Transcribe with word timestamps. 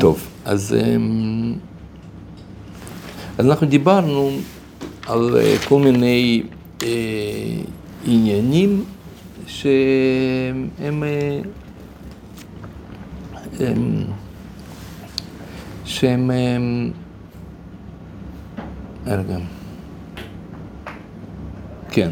טוב, 0.00 0.28
אז, 0.44 0.74
אמ, 0.74 1.54
אז 3.38 3.46
אנחנו 3.46 3.66
דיברנו 3.66 4.30
על 5.06 5.36
אה, 5.36 5.56
כל 5.68 5.80
מיני 5.80 6.42
אה, 6.82 6.88
עניינים 8.04 8.84
שהם 9.46 11.02
אה, 11.02 11.40
הם, 13.60 14.04
שהם 15.84 16.30
הם, 16.30 16.90
רגע, 19.06 19.38
כן, 21.90 22.10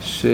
ש... 0.00 0.26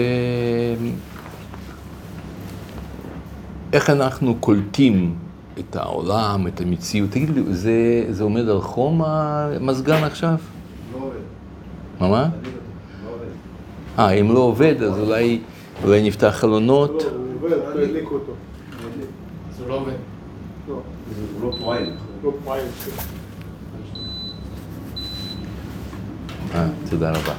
איך 3.73 3.89
אנחנו 3.89 4.35
קולטים 4.35 5.15
את 5.59 5.75
העולם, 5.75 6.47
את 6.47 6.61
המציאות. 6.61 7.09
תגיד 7.09 7.29
לי, 7.29 7.43
זה, 7.53 8.05
זה 8.09 8.23
עומד 8.23 8.49
על 8.49 8.61
חום 8.61 9.01
המזגן 9.05 10.03
עכשיו? 10.03 10.35
לא 10.93 10.97
עובד. 10.97 11.15
מה 11.99 12.07
מה? 12.07 12.29
לא 13.03 13.09
עובד. 13.09 13.25
אה, 13.99 14.11
אם 14.11 14.33
לא 14.33 14.39
עובד, 14.39 14.83
אז 14.83 14.99
אולי, 14.99 15.39
אולי 15.83 16.07
נפתח 16.07 16.33
חלונות. 16.37 17.03
לא, 17.03 17.09
הוא 17.09 17.51
עובד, 17.53 17.83
הדליקו 17.83 18.15
אותו. 18.15 18.31
אז 19.49 19.61
הוא 19.61 19.69
לא 19.69 19.73
עובד. 19.73 19.91
לא, 20.67 20.73
הוא 21.41 21.51
לא 21.51 21.55
פועל. 21.57 21.89
לא 22.23 22.31
פועל. 22.43 22.61
אה, 26.55 26.67
תודה 26.89 27.11
רבה. 27.11 27.33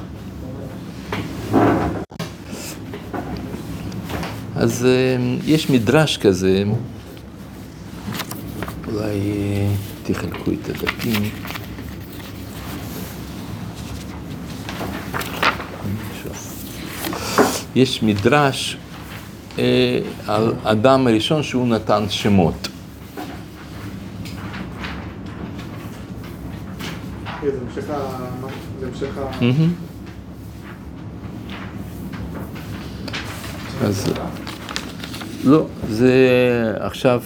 אז 4.55 4.85
אה, 4.85 5.17
יש 5.45 5.69
מדרש 5.69 6.17
כזה, 6.17 6.63
אולי 8.93 9.19
אה, 9.31 9.73
תחלקו 10.03 10.51
את 10.51 10.69
הדפים. 10.69 11.31
יש 17.75 18.03
מדרש 18.03 18.77
אה, 19.59 19.99
על 20.27 20.53
אדם 20.63 21.07
הראשון 21.07 21.43
שהוא 21.43 21.67
נתן 21.67 22.03
שמות. 22.09 22.67
כן, 27.41 27.47
זה 27.47 27.57
המשך 27.67 27.89
ה... 27.89 27.97
זה 28.79 28.87
המשך 28.87 29.17
ה... 29.17 29.45
אז 33.85 34.13
לא, 35.43 35.65
זה 35.89 36.13
עכשיו, 36.79 37.21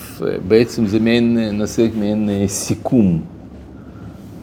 בעצם 0.47 0.85
זה 0.85 0.99
מעין, 0.99 1.37
נעשה 1.51 1.87
מעין 1.99 2.29
אה, 2.29 2.47
סיכום 2.47 3.21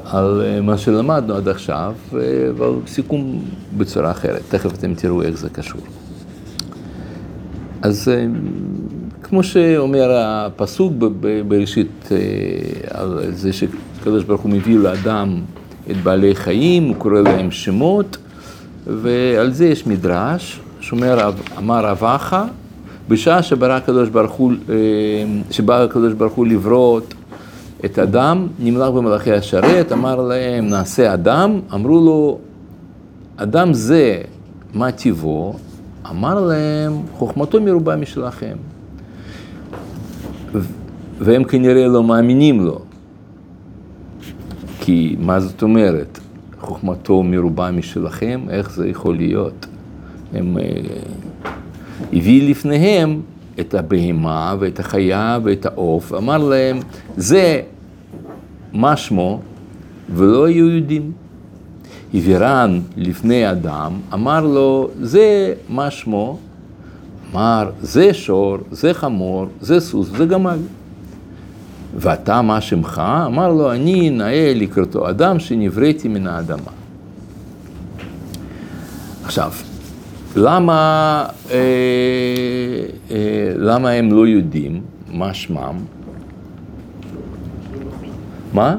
על 0.05 0.43
אה, 0.45 0.61
מה 0.61 0.79
שלמדנו 0.79 1.35
עד 1.35 1.49
עכשיו, 1.49 1.95
אה, 2.15 2.19
אבל 2.51 2.71
סיכום 2.87 3.45
בצורה 3.77 4.11
אחרת, 4.11 4.43
תכף 4.49 4.75
אתם 4.75 4.95
תראו 4.95 5.23
איך 5.23 5.39
זה 5.39 5.49
קשור. 5.49 5.81
אז 7.83 8.09
אה, 8.09 8.27
כמו 9.23 9.43
שאומר 9.43 10.11
הפסוק 10.13 10.93
בראשית 11.49 12.09
אה, 12.13 12.19
על 13.01 13.21
זה 13.31 13.51
שקדוש 13.53 14.25
ברוך 14.25 14.41
הוא 14.41 14.51
מביא 14.51 14.79
לאדם 14.79 15.41
את 15.91 15.97
בעלי 15.97 16.35
חיים, 16.35 16.85
הוא 16.85 16.97
קורא 16.97 17.21
להם 17.21 17.51
שמות, 17.51 18.17
ועל 18.87 19.53
זה 19.53 19.67
יש 19.67 19.87
מדרש, 19.87 20.61
שאומר, 20.81 21.31
אמר 21.59 21.93
אבך, 21.93 22.45
בשעה 23.09 23.43
שברא 23.43 23.73
הקדוש 23.73 24.09
ברוך 24.09 24.33
הוא, 24.33 24.53
אה, 24.69 24.75
שבא 25.51 25.83
הקדוש 25.83 26.13
ברוך 26.13 26.33
הוא 26.33 26.47
לברות 26.47 27.15
את 27.85 27.99
אדם, 27.99 28.47
נמלך 28.59 28.91
במלאכי 28.91 29.33
השרת, 29.33 29.93
אמר 29.93 30.21
להם, 30.21 30.69
נעשה 30.69 31.15
אדם, 31.15 31.61
אמרו 31.75 32.01
לו, 32.01 32.39
אדם 33.37 33.73
זה, 33.73 34.21
מה 34.75 34.93
טיבו? 34.93 35.55
אמר 36.11 36.41
להם, 36.41 36.93
חוכמתו 37.13 37.61
מרובה 37.61 37.97
משלכם. 37.97 38.57
והם 41.19 41.45
כנראה 41.45 41.87
לא 41.87 42.05
מאמינים 42.05 42.65
לו. 42.65 42.79
כי 44.81 45.17
מה 45.19 45.41
זאת 45.41 45.63
אומרת? 45.63 46.19
חוכמתו 46.61 47.23
מרובה 47.23 47.71
משלכם? 47.71 48.41
איך 48.51 48.71
זה 48.71 48.89
יכול 48.89 49.17
להיות? 49.17 49.67
הם 50.35 50.59
אה, 50.59 50.63
הביא 52.13 52.51
לפניהם 52.51 53.21
את 53.61 53.75
הבהמה 53.75 54.55
ואת 54.59 54.81
החיה 54.81 55.39
ואת 55.45 55.67
העוף, 55.67 56.13
אמר 56.13 56.39
להם, 56.39 56.79
זה 57.17 57.61
מה 58.73 58.97
שמו, 58.97 59.41
ולא 60.15 60.45
היו 60.45 60.69
יודעים. 60.69 61.13
העבירן 62.15 62.81
לפני 62.97 63.51
אדם, 63.51 63.93
אמר 64.15 64.47
לו, 64.47 64.91
זה 65.01 65.55
מה 65.69 65.91
שמו, 65.91 66.39
אמר, 67.33 67.71
זה 67.81 68.15
שור, 68.15 68.59
זה 68.71 68.95
חמור, 68.95 69.47
זה 69.61 69.81
סוס, 69.81 70.09
זה 70.17 70.27
גמל. 70.27 70.59
ואתה 71.97 72.43
מה 72.43 72.61
שמך? 72.61 73.03
אמר 73.27 73.53
לו, 73.53 73.73
אני 73.73 74.11
נאה 74.11 74.53
לקראתו 74.55 75.11
אדם 75.11 75.39
שנבראתי 75.39 76.09
מן 76.09 76.27
האדמה. 76.27 76.71
עכשיו, 79.25 79.53
למה, 80.37 81.25
אה, 81.51 81.57
אה, 83.11 83.53
למה 83.57 83.91
הם 83.91 84.13
לא 84.13 84.27
יודעים 84.27 84.81
מה 85.13 85.35
שמם? 85.35 85.75
מה? 88.55 88.77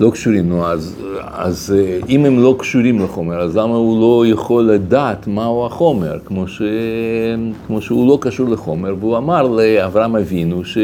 לא 0.00 0.10
קשורים 0.10 0.48
נו, 0.48 0.66
אז, 0.66 0.96
אז 1.20 1.74
אה, 1.78 1.98
אם 2.08 2.24
הם 2.24 2.38
לא 2.38 2.56
קשורים 2.58 2.98
לחומר, 2.98 3.40
אז 3.40 3.56
למה 3.56 3.74
הוא 3.74 4.00
לא 4.00 4.26
יכול 4.26 4.64
לדעת 4.64 5.26
מהו 5.26 5.66
החומר, 5.66 6.18
כמו, 6.24 6.48
ש, 6.48 6.62
כמו 7.66 7.82
שהוא 7.82 8.08
לא 8.08 8.18
קשור 8.20 8.48
לחומר, 8.48 8.94
והוא 9.00 9.16
אמר 9.16 9.42
לאברהם 9.42 10.16
אבינו 10.16 10.64
ש, 10.64 10.78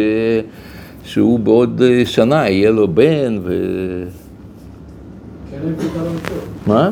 שהוא 1.04 1.38
בעוד 1.38 1.82
אה, 1.84 2.06
שנה 2.06 2.48
יהיה 2.48 2.70
לו 2.70 2.88
בן, 2.88 3.38
ו... 3.42 3.52
כי 5.50 5.56
אין 5.56 5.74
קליטה 5.78 5.98
במציאות. 5.98 6.44
מה? 6.66 6.90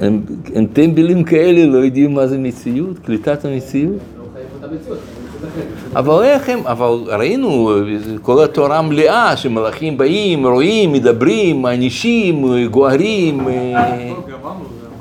הם, 0.00 0.22
הם 0.54 0.66
טמבלים 0.66 1.24
כאלה 1.24 1.66
לא 1.66 1.78
יודעים 1.78 2.14
מה 2.14 2.26
זה 2.26 2.38
מציאות, 2.38 2.98
קליטת 2.98 3.44
המציאות. 3.44 3.96
לא. 4.18 4.22
אבל 5.96 6.22
איך 6.22 6.48
הם, 6.48 6.66
אבל 6.66 6.88
ראינו, 7.06 7.70
כל 8.22 8.44
התורה 8.44 8.82
מלאה, 8.82 9.36
שמלאכים 9.36 9.98
באים, 9.98 10.46
רואים, 10.46 10.92
מדברים, 10.92 11.62
מענישים, 11.62 12.66
גוערים. 12.66 13.48
אה, 13.48 14.12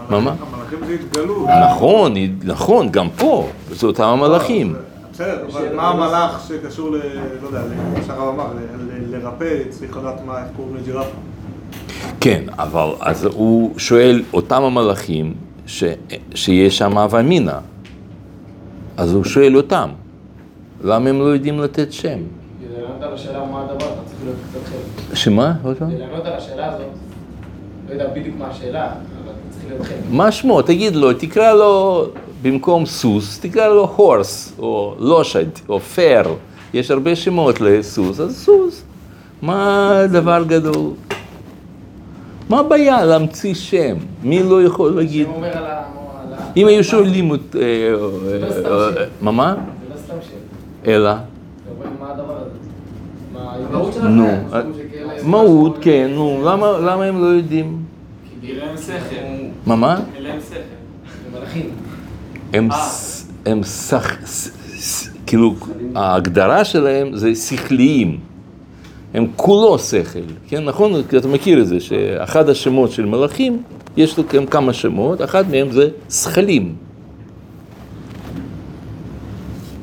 מה, 0.09 0.19
מה? 0.19 0.33
המלאכים 0.41 0.79
זה 0.87 0.93
התגלות. 0.93 1.47
נכון, 1.71 2.13
נכון, 2.43 2.89
גם 2.91 3.07
פה, 3.17 3.47
זה 3.71 3.87
אותם 3.87 4.03
המלאכים. 4.03 4.73
בסדר, 5.11 5.45
אבל 5.51 5.75
מה 5.75 5.89
המלאך 5.89 6.45
שקשור 6.47 6.89
ל... 6.89 6.95
לא 7.41 7.47
יודע, 7.47 7.61
כמו 7.95 8.03
שהרב 8.07 8.33
אמר, 8.33 8.47
לרפא, 9.09 9.63
צריך 9.69 9.97
לדעת 9.97 10.25
מה, 10.25 10.37
איך 10.37 10.47
קוראים 10.55 10.75
לג'ירפה. 10.75 11.17
כן, 12.19 12.43
אבל 12.59 12.89
אז 12.99 13.25
הוא 13.25 13.79
שואל, 13.79 14.23
אותם 14.33 14.63
המלאכים, 14.63 15.33
ש, 15.65 15.83
שיש 16.35 16.77
שם 16.77 16.97
הווה 16.97 17.19
אמינא, 17.19 17.57
אז 18.97 19.13
הוא 19.13 19.23
שואל 19.23 19.57
אותם, 19.57 19.89
למה 20.83 21.09
הם 21.09 21.19
לא 21.19 21.25
יודעים 21.25 21.59
לתת 21.59 21.93
שם? 21.93 22.07
כדי 22.59 22.81
לענות 22.81 23.03
על 23.03 23.13
השאלה 23.13 23.45
מה 23.45 23.61
הדבר, 23.61 23.75
אתה 23.75 24.01
צריך 24.05 24.19
להיות 24.23 24.37
קצת 24.49 24.69
חלק. 24.69 25.15
שמה? 25.15 25.53
כדי 25.79 25.97
לענות 25.97 26.25
על 26.25 26.33
השאלה 26.33 26.73
הזאת, 26.73 26.87
לא 27.87 27.93
יודע 27.93 28.07
בדיוק 28.15 28.35
מה 28.39 28.47
השאלה, 28.47 28.85
אבל 28.85 29.33
צריך 29.49 29.65
להיות 29.67 29.81
חלק. 29.81 29.97
מה 30.09 30.31
שמו? 30.31 30.61
תגיד 30.61 30.95
לו, 30.95 31.13
תקרא 31.13 31.53
לו 31.53 32.05
במקום 32.41 32.85
סוס, 32.85 33.39
תקרא 33.39 33.67
לו 33.67 33.93
הורס, 33.95 34.53
או 34.59 34.95
לושד, 34.99 35.45
או 35.69 35.79
פר. 35.79 36.23
יש 36.73 36.91
הרבה 36.91 37.15
שמות 37.15 37.61
לסוס, 37.61 38.19
אז 38.19 38.43
סוס. 38.45 38.83
מה 39.41 39.89
הדבר 39.99 40.43
גדול? 40.47 40.91
מה 42.51 42.59
הבעיה 42.59 43.05
להמציא 43.05 43.53
שם? 43.53 43.95
מי 44.23 44.43
לא 44.43 44.63
יכול 44.63 44.91
להגיד? 44.95 45.25
שהוא 45.25 45.35
אומר 45.35 45.57
על 45.57 45.63
ה... 45.65 45.83
על 46.27 46.33
ה- 46.33 46.37
אם 46.57 46.67
היו 46.67 46.83
שואלים 46.83 47.33
את... 47.35 47.55
אה, 47.55 47.61
אה, 47.61 48.71
אה, 48.97 49.05
מה 49.21 49.31
מה? 49.31 49.55
זה 49.55 49.93
לא 49.93 49.97
סתם 49.97 50.13
שם. 50.21 50.91
אלא? 50.91 51.11
נו, 54.03 54.27
מהות, 55.23 55.77
כן, 55.81 56.11
נו, 56.15 56.41
למה 56.45 56.71
למה 56.79 57.03
הם 57.03 57.21
לא 57.21 57.25
יודעים? 57.25 57.77
כי 58.41 58.47
אין 58.51 58.57
להם 58.59 58.77
שכל. 58.77 59.15
מה 59.65 59.75
מה? 59.75 59.99
אין 60.15 60.23
להם 60.23 60.39
שכל. 60.49 60.55
הם 60.55 61.39
מלאכים. 61.41 61.69
הם, 62.53 62.69
הם 63.45 63.63
סח... 63.63 64.25
ס- 64.25 64.51
ס- 64.79 65.09
כאילו, 65.27 65.55
ההגדרה 65.95 66.65
שלהם 66.65 67.15
זה 67.15 67.35
שכליים. 67.35 68.19
הם 69.13 69.27
כולו 69.35 69.79
שכל, 69.79 70.19
כן, 70.47 70.63
נכון? 70.63 71.03
כי 71.09 71.17
אתה 71.17 71.27
מכיר 71.27 71.61
את 71.61 71.67
זה, 71.67 71.79
שאחד 71.79 72.49
השמות 72.49 72.91
של 72.91 73.05
מלאכים, 73.05 73.63
יש 73.97 74.19
להם 74.33 74.45
כמה 74.45 74.73
שמות, 74.73 75.21
אחד 75.21 75.51
מהם 75.51 75.71
זה 75.71 75.89
שכלים. 76.09 76.75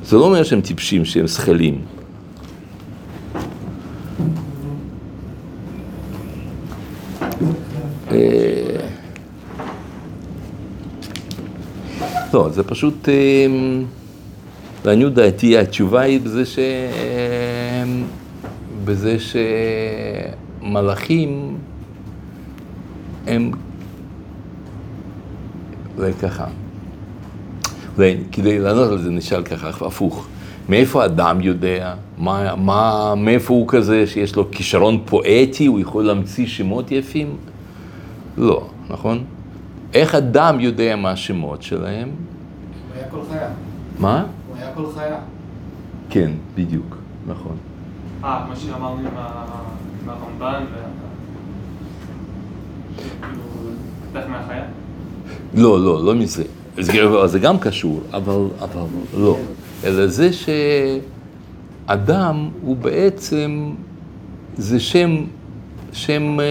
זה 0.05 0.17
לא 0.17 0.25
אומר 0.25 0.43
שהם 0.43 0.61
טיפשים, 0.61 1.05
שהם 1.05 1.27
שכלים. 1.27 1.81
אה, 8.11 8.17
לא, 12.35 12.49
זה 12.49 12.63
פשוט, 12.63 13.09
אה, 13.09 13.47
לעניות 14.85 15.15
דעתי, 15.15 15.59
התשובה 15.59 16.01
היא 16.01 16.21
בזה 16.21 16.47
ש... 16.47 16.59
בזה 18.89 19.17
שמלאכים 20.63 21.59
הם, 23.27 23.51
אולי 25.99 26.13
ככה, 26.13 26.47
אולי 27.97 28.17
כדי 28.33 28.59
לענות 28.59 28.91
על 28.91 28.99
זה 28.99 29.11
נשאל 29.11 29.43
ככה, 29.43 29.87
הפוך. 29.87 30.27
מאיפה 30.69 31.05
אדם 31.05 31.41
יודע? 31.41 31.95
מה, 32.19 32.57
מה, 32.57 33.15
מאיפה 33.17 33.55
הוא 33.55 33.69
כזה 33.69 34.07
שיש 34.07 34.37
לו 34.37 34.51
כישרון 34.51 35.03
פואטי, 35.05 35.67
הוא 35.67 35.81
יכול 35.81 36.05
להמציא 36.05 36.47
שמות 36.47 36.91
יפים? 36.91 37.37
לא, 38.37 38.69
נכון? 38.91 39.25
איך 39.95 40.15
אדם 40.15 40.61
יודע 40.61 40.97
מה 40.97 41.11
השמות 41.11 41.63
שלהם? 41.63 42.09
הוא 42.09 42.97
היה 42.97 43.09
כל 43.11 43.21
חיה. 43.31 43.49
מה? 43.99 44.25
הוא 44.49 44.57
היה 44.57 44.75
כל 44.75 44.85
חיה. 44.95 45.19
כן, 46.11 46.31
בדיוק, 46.55 46.97
נכון. 47.27 47.57
אה, 48.25 48.45
מה 48.49 48.57
שאמרנו 48.57 49.01
עם 49.01 49.17
הרמב"ן 50.09 50.65
וה... 50.73 50.81
כאילו, 54.13 54.29
מהחיה? 54.29 54.65
לא, 55.55 55.85
לא, 55.85 56.05
לא 56.05 56.15
מזה. 56.15 56.45
זה, 56.79 57.27
זה 57.27 57.39
גם 57.39 57.59
קשור, 57.59 58.01
אבל, 58.13 58.47
אבל 58.61 58.83
לא. 59.17 59.37
אלא 59.85 60.07
זה 60.07 60.31
שאדם 61.87 62.49
הוא 62.63 62.77
בעצם, 62.77 63.73
זה 64.57 64.81
שם, 64.81 65.25
שם 65.93 66.41
אה, 66.41 66.45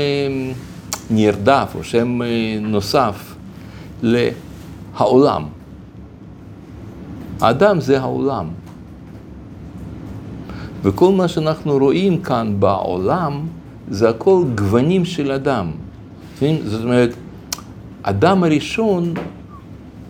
נרדף 1.10 1.72
או 1.76 1.84
שם 1.84 2.22
אה, 2.22 2.28
נוסף 2.62 3.36
לעולם. 4.04 5.44
האדם 7.42 7.80
זה 7.80 8.00
העולם. 8.00 8.48
וכל 10.84 11.12
מה 11.12 11.28
שאנחנו 11.28 11.78
רואים 11.78 12.22
כאן 12.22 12.56
בעולם, 12.60 13.42
זה 13.90 14.10
הכל 14.10 14.44
גוונים 14.56 15.06
של 15.06 15.32
אדם. 15.32 15.72
כן? 16.40 16.56
זאת 16.66 16.84
אומרת, 16.84 17.14
אדם 18.02 18.44
הראשון 18.44 19.14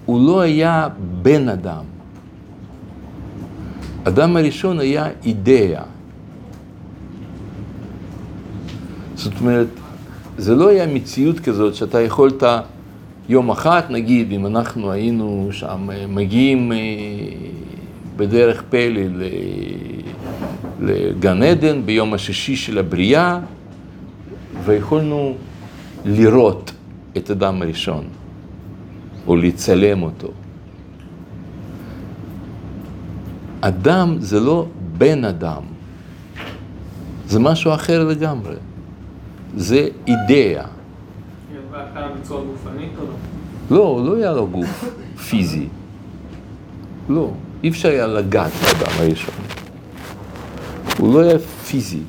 הוא 0.06 0.28
לא 0.28 0.42
היה 0.42 0.88
בן 1.22 1.50
אדם. 1.50 1.84
אדם 4.04 4.38
הראשון 4.38 4.80
היה 4.80 5.08
אידאה. 5.24 5.84
זאת 9.16 9.34
אומרת, 9.42 9.68
זה 10.38 10.56
לא 10.56 10.70
היה 10.70 10.88
מציאות 10.88 11.40
כזאת 11.40 11.76
שאתה 11.76 12.02
יכולת 12.02 12.44
יום 13.30 13.50
אחת, 13.50 13.90
נגיד, 13.90 14.32
אם 14.32 14.46
אנחנו 14.46 14.92
היינו 14.92 15.50
שם 15.52 15.90
אה, 15.92 16.08
מגיעים 16.08 16.72
אה, 16.72 16.78
בדרך 18.18 18.64
פלא 18.70 19.02
לגן 20.82 21.44
עדן 21.44 21.86
ביום 21.86 22.14
השישי 22.14 22.56
של 22.56 22.78
הבריאה, 22.78 23.40
ויכולנו 24.66 25.36
לראות 26.06 26.72
את 27.18 27.32
אדם 27.32 27.62
הראשון, 27.62 28.04
או 29.28 29.36
לצלם 29.36 30.04
אותו. 30.04 30.32
אדם 33.62 34.16
זה 34.20 34.40
לא 34.40 34.66
בן 34.98 35.26
אדם, 35.26 35.62
זה 37.28 37.40
משהו 37.40 37.74
אחר 37.74 38.04
לגמרי. 38.04 38.56
זה 39.58 39.88
אידאה. 40.08 40.66
לא? 43.70 43.78
לא, 43.78 44.06
לא 44.06 44.16
היה 44.16 44.32
לו 44.32 44.48
גוף 44.48 44.86
פיזי. 45.30 45.68
לא, 47.10 47.32
אי 47.64 47.70
אפשר 47.70 47.90
היה 47.90 48.08
לגעת 48.08 48.52
באדם 48.52 48.92
הראשון. 49.00 49.36
הוא 51.00 51.14
לא 51.14 51.20
היה 51.20 51.40
פיזי. 51.40 52.00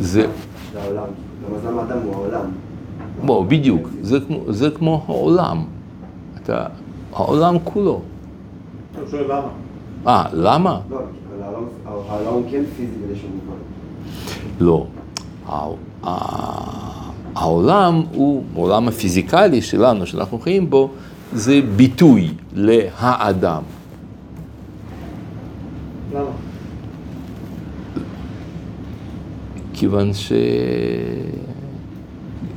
זה? 0.00 0.26
בוא, 3.24 3.44
בדיוק, 3.46 3.88
זה 4.02 4.18
כמו, 4.26 4.52
זה 4.52 4.70
כמו 4.70 5.04
העולם. 5.08 5.64
אתה, 6.42 6.66
העולם 7.12 7.56
כולו. 7.64 8.00
הוא 9.00 9.08
שואל 9.10 9.24
למה. 9.24 9.48
אה, 10.06 10.24
למה? 10.32 10.80
לא, 10.90 11.00
העולם- 11.40 12.42
כן 12.50 12.62
פיזי 12.76 12.92
באיזשהו 13.06 13.28
מובן. 13.28 13.58
לא. 14.60 14.86
העולם 17.34 18.02
הוא, 18.14 18.42
העולם 18.54 18.88
הפיזיקלי 18.88 19.62
שלנו, 19.62 20.06
שאנחנו 20.06 20.38
חיים 20.38 20.70
בו, 20.70 20.90
זה 21.34 21.60
ביטוי 21.76 22.30
להאדם. 22.54 23.62
למה? 26.14 26.30
כיוון 29.72 30.14
ש... 30.14 30.32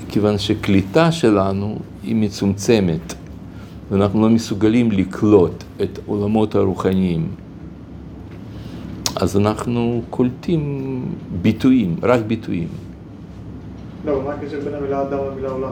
כיוון 0.10 0.38
שקליטה 0.38 1.12
שלנו 1.12 1.78
היא 2.04 2.16
מצומצמת, 2.16 3.14
ואנחנו 3.92 4.22
לא 4.22 4.30
מסוגלים 4.30 4.92
לקלוט 4.92 5.64
את 5.82 6.00
עולמות 6.06 6.56
הרוחניים. 6.56 7.28
אז 9.16 9.38
אנחנו 9.38 10.02
קולטים 10.10 11.06
ביטויים, 11.42 11.96
רק 12.04 12.22
ביטויים. 12.28 12.68
לא, 14.06 14.22
מה 14.24 14.34
הקשר 14.34 14.60
בין 14.66 14.74
המילה 14.74 15.02
אדם 15.02 15.18
למילה 15.32 15.50
עולם? 15.50 15.72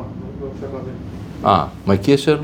אה, 1.45 1.65
מה 1.87 1.93
הקשר? 1.93 2.41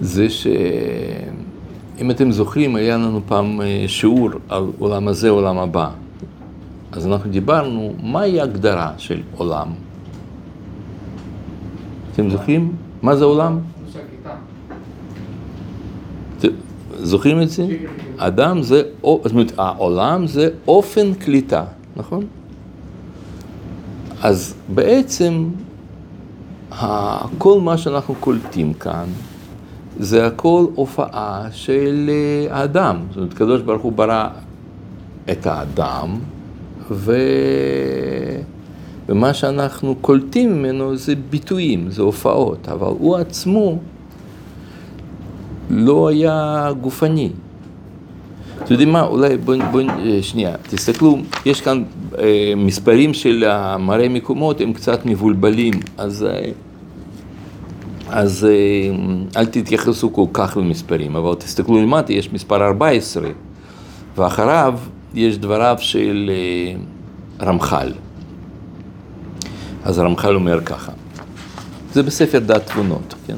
זה 0.00 0.30
שאם 0.30 2.10
אתם 2.10 2.32
זוכרים, 2.32 2.76
היה 2.76 2.96
לנו 2.96 3.20
פעם 3.26 3.60
אה, 3.60 3.84
שיעור 3.86 4.30
על 4.48 4.64
עולם 4.78 5.08
הזה, 5.08 5.30
עולם 5.30 5.58
הבא. 5.58 5.90
אז 6.92 7.06
אנחנו 7.06 7.30
דיברנו, 7.30 7.92
מהי 8.02 8.40
ההגדרה 8.40 8.92
של 8.98 9.22
עולם? 9.36 9.68
אתם 12.12 12.30
זוכרים? 12.30 12.72
מה 13.02 13.16
זה 13.16 13.24
עולם? 13.24 13.58
זוכרים 16.98 17.42
את 17.42 17.50
זה? 17.50 17.66
אדם 18.16 18.62
זה, 18.62 18.82
זאת 19.02 19.32
אומרת, 19.32 19.52
העולם 19.58 20.26
זה 20.26 20.48
אופן 20.68 21.14
קליטה, 21.14 21.64
נכון? 21.96 22.24
אז 24.22 24.54
בעצם 24.74 25.48
כל 27.38 27.60
מה 27.60 27.78
שאנחנו 27.78 28.14
קולטים 28.20 28.74
כאן 28.74 29.06
זה 29.98 30.26
הכל 30.26 30.66
הופעה 30.74 31.46
של 31.52 32.10
אה, 32.10 32.58
האדם. 32.58 32.96
זאת 33.08 33.16
אומרת, 33.16 33.32
הקדוש 33.32 33.62
ברוך 33.62 33.82
הוא 33.82 33.92
ברא 33.92 34.28
את 35.30 35.46
האדם, 35.46 36.18
ו... 36.90 37.16
ומה 39.08 39.34
שאנחנו 39.34 39.94
קולטים 40.00 40.58
ממנו 40.58 40.96
זה 40.96 41.14
ביטויים, 41.30 41.90
זה 41.90 42.02
הופעות, 42.02 42.68
אבל 42.68 42.92
הוא 42.98 43.16
עצמו 43.16 43.78
לא 45.70 46.08
היה 46.08 46.68
גופני. 46.80 47.30
אתם 48.62 48.72
יודעים 48.74 48.92
מה, 48.92 49.02
אולי 49.02 49.36
בואו, 49.36 49.58
בוא, 49.70 49.80
אה, 49.80 50.18
שנייה, 50.22 50.54
תסתכלו, 50.62 51.18
יש 51.44 51.60
כאן 51.60 51.82
אה, 52.18 52.52
מספרים 52.56 53.14
של 53.14 53.44
המראה 53.44 54.08
מקומות, 54.08 54.60
הם 54.60 54.72
קצת 54.72 55.06
מבולבלים, 55.06 55.74
אז, 55.98 56.26
אה, 56.28 56.50
אז 58.08 58.44
אה, 58.50 59.40
אל 59.40 59.46
תתייחסו 59.46 60.12
כל 60.12 60.26
כך 60.32 60.56
למספרים, 60.56 61.16
אבל 61.16 61.34
תסתכלו 61.34 61.82
למטה, 61.82 62.12
יש 62.12 62.32
מספר 62.32 62.66
14, 62.66 63.28
ואחריו 64.16 64.78
יש 65.14 65.38
דבריו 65.38 65.76
של 65.78 66.30
אה, 66.32 67.46
רמח"ל. 67.46 67.92
אז 69.84 69.98
הרמח"ל 69.98 70.34
אומר 70.34 70.60
ככה, 70.60 70.92
זה 71.92 72.02
בספר 72.02 72.38
דת 72.38 72.66
תבונות, 72.66 73.14
כן? 73.26 73.36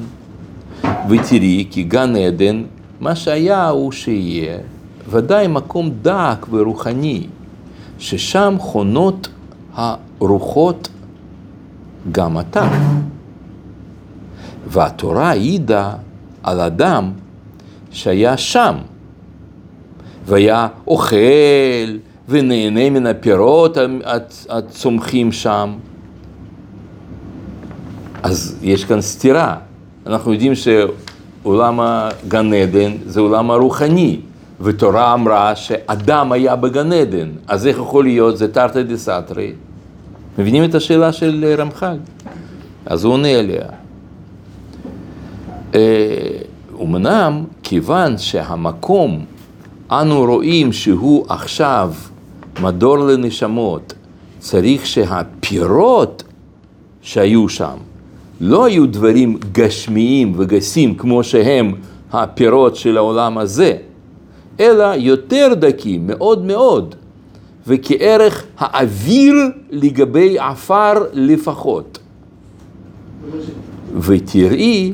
ותראי 1.09 1.67
כי 1.71 1.83
גן 1.83 2.15
עדן, 2.15 2.63
מה 2.99 3.15
שהיה 3.15 3.69
הוא 3.69 3.91
שיהיה, 3.91 4.57
ודאי 5.09 5.47
מקום 5.47 5.89
דק 6.01 6.45
ורוחני, 6.49 7.27
ששם 7.99 8.55
חונות 8.59 9.27
הרוחות 9.75 10.89
גם 12.11 12.39
אתה. 12.39 12.69
והתורה 14.69 15.29
העידה 15.29 15.91
על 16.43 16.59
אדם 16.61 17.11
שהיה 17.91 18.37
שם, 18.37 18.75
והיה 20.25 20.67
אוכל 20.87 21.15
ונהנה 22.29 22.89
מן 22.89 23.05
הפירות 23.07 23.77
הצ- 23.77 24.45
הצומחים 24.49 25.31
שם. 25.31 25.73
אז 28.23 28.57
יש 28.61 28.85
כאן 28.85 29.01
סתירה. 29.01 29.55
אנחנו 30.07 30.33
יודעים 30.33 30.53
שעולם 30.55 31.79
הגן 31.79 32.53
עדן 32.53 32.91
זה 33.05 33.19
עולם 33.19 33.51
הרוחני, 33.51 34.19
ותורה 34.61 35.13
אמרה 35.13 35.55
שאדם 35.55 36.31
היה 36.31 36.55
בגן 36.55 36.93
עדן, 36.93 37.29
אז 37.47 37.67
איך 37.67 37.77
יכול 37.77 38.03
להיות? 38.03 38.37
זה 38.37 38.53
תרתי 38.53 38.83
דה 38.83 38.97
סתרי. 38.97 39.51
מבינים 40.39 40.63
את 40.63 40.75
השאלה 40.75 41.11
של 41.11 41.55
רמח"ל? 41.57 41.97
אז 42.85 43.03
הוא 43.03 43.13
עונה 43.13 43.27
עליה. 43.27 43.63
אה, 45.75 45.79
אמנם, 46.81 47.43
כיוון 47.63 48.17
שהמקום, 48.17 49.25
אנו 49.91 50.19
רואים 50.25 50.73
שהוא 50.73 51.25
עכשיו 51.29 51.93
מדור 52.61 52.97
לנשמות, 52.97 53.93
צריך 54.39 54.85
שהפירות 54.85 56.23
שהיו 57.01 57.49
שם 57.49 57.77
לא 58.41 58.65
היו 58.65 58.87
דברים 58.87 59.37
גשמיים 59.51 60.33
וגסים 60.37 60.95
כמו 60.95 61.23
שהם 61.23 61.73
הפירות 62.11 62.75
של 62.75 62.97
העולם 62.97 63.37
הזה, 63.37 63.77
אלא 64.59 64.83
יותר 64.83 65.53
דקים, 65.59 66.07
מאוד 66.07 66.45
מאוד, 66.45 66.95
וכערך 67.67 68.45
האוויר 68.57 69.35
לגבי 69.71 70.39
עפר 70.39 70.93
לפחות. 71.13 71.99
ותראי 73.99 74.93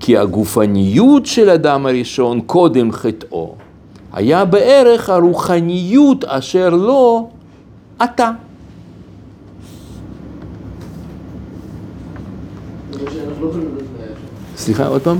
כי 0.00 0.16
הגופניות 0.16 1.26
של 1.26 1.50
אדם 1.50 1.86
הראשון 1.86 2.40
קודם 2.40 2.92
חטאו 2.92 3.54
היה 4.12 4.44
בערך 4.44 5.10
הרוחניות 5.10 6.24
אשר 6.24 6.70
לו 6.70 7.30
שם. 8.16 8.32
סליחה, 14.56 14.86
עוד 14.86 15.02
פעם? 15.02 15.18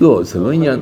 לא 0.00 0.20
זה 0.22 0.40
לא 0.40 0.50
עניין, 0.50 0.80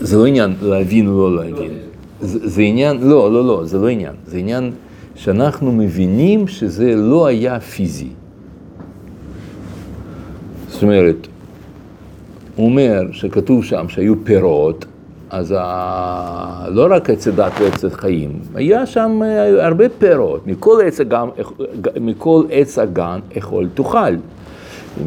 זה 0.00 0.16
לא 0.16 0.26
עניין 0.26 0.54
להבין 0.62 1.08
או 1.08 1.12
לא 1.12 1.44
להבין. 1.44 1.72
זה 2.20 2.62
עניין, 2.62 2.98
לא, 3.00 3.32
לא, 3.32 3.46
לא, 3.46 3.64
זה 3.64 3.78
לא 3.78 3.88
עניין. 3.88 4.14
זה 4.26 4.38
עניין 4.38 4.72
שאנחנו 5.14 5.72
מבינים 5.72 6.48
שזה 6.48 6.94
לא 6.96 7.26
היה 7.26 7.60
פיזי. 7.60 8.08
זאת 10.80 10.82
אומרת, 10.82 11.26
הוא 12.56 12.66
אומר 12.66 13.02
שכתוב 13.12 13.64
שם 13.64 13.88
שהיו 13.88 14.14
פירות, 14.24 14.84
אז 15.30 15.54
ה... 15.58 16.64
לא 16.68 16.86
רק 16.90 17.10
עץ 17.10 17.28
הדת 17.28 17.52
ועץ 17.60 17.84
החיים, 17.84 18.32
היה 18.54 18.86
שם 18.86 19.20
אה, 19.24 19.66
הרבה 19.66 19.84
פירות, 19.88 20.46
מכל 20.46 20.80
עץ 20.84 21.00
הגן, 21.00 21.24
מכל 22.00 22.42
עץ 22.50 22.78
הגן 22.78 23.18
אכול 23.38 23.68
תאכל. 23.74 24.14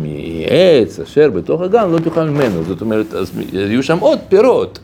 מעץ 0.01 0.99
אשר 0.99 1.29
בתוך 1.29 1.61
הגן 1.61 1.89
לא 1.89 1.99
תאכל 1.99 2.23
ממנו, 2.23 2.63
זאת 2.63 2.81
אומרת, 2.81 3.13
אז 3.13 3.31
היו 3.53 3.83
שם 3.83 3.97
עוד 3.99 4.19
פירות. 4.29 4.79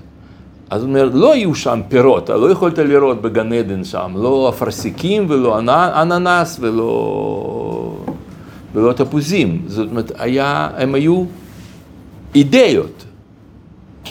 אז 0.69 0.81
הוא 0.81 0.89
אומר, 0.89 1.10
לא 1.13 1.34
היו 1.34 1.55
שם 1.55 1.81
פירות, 1.89 2.29
לא 2.29 2.51
יכולת 2.51 2.77
לראות 2.77 3.22
בגן 3.22 3.53
עדן 3.53 3.84
שם, 3.84 4.12
לא 4.15 4.50
אפרסיקים 4.50 5.25
ולא 5.29 5.60
אננס 6.01 6.58
ולא, 6.62 7.78
ולא 8.73 8.93
תפוזים. 8.93 9.61
זאת 9.67 9.89
אומרת, 9.89 10.11
היה, 10.17 10.69
הם 10.77 10.95
היו 10.95 11.23
אידאות, 12.35 13.05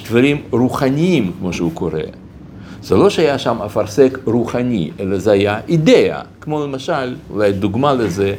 דברים 0.04 0.42
רוחניים, 0.50 1.32
כמו 1.38 1.52
שהוא 1.52 1.70
קורא. 1.74 2.00
זה 2.82 2.94
לא 2.94 3.10
שהיה 3.10 3.38
שם 3.38 3.62
אפרסק 3.62 4.18
רוחני, 4.24 4.90
אלא 5.00 5.18
זה 5.18 5.32
היה 5.32 5.60
אידאה, 5.68 6.20
כמו 6.40 6.66
למשל, 6.66 7.16
אולי 7.30 7.52
דוגמה 7.52 7.94
לזה, 7.94 8.34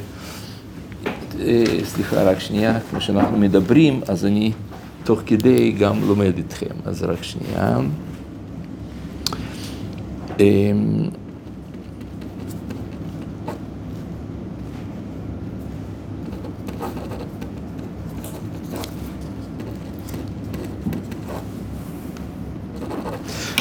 אה, 1.39 1.63
סליחה, 1.83 2.23
רק 2.23 2.39
שנייה, 2.39 2.79
כמו 2.89 3.01
שאנחנו 3.01 3.37
מדברים, 3.37 4.01
אז 4.07 4.25
אני 4.25 4.51
תוך 5.03 5.21
כדי 5.25 5.71
גם 5.71 5.99
לומד 6.07 6.37
איתכם, 6.37 6.75
אז 6.85 7.03
רק 7.03 7.23
שנייה. 7.23 7.77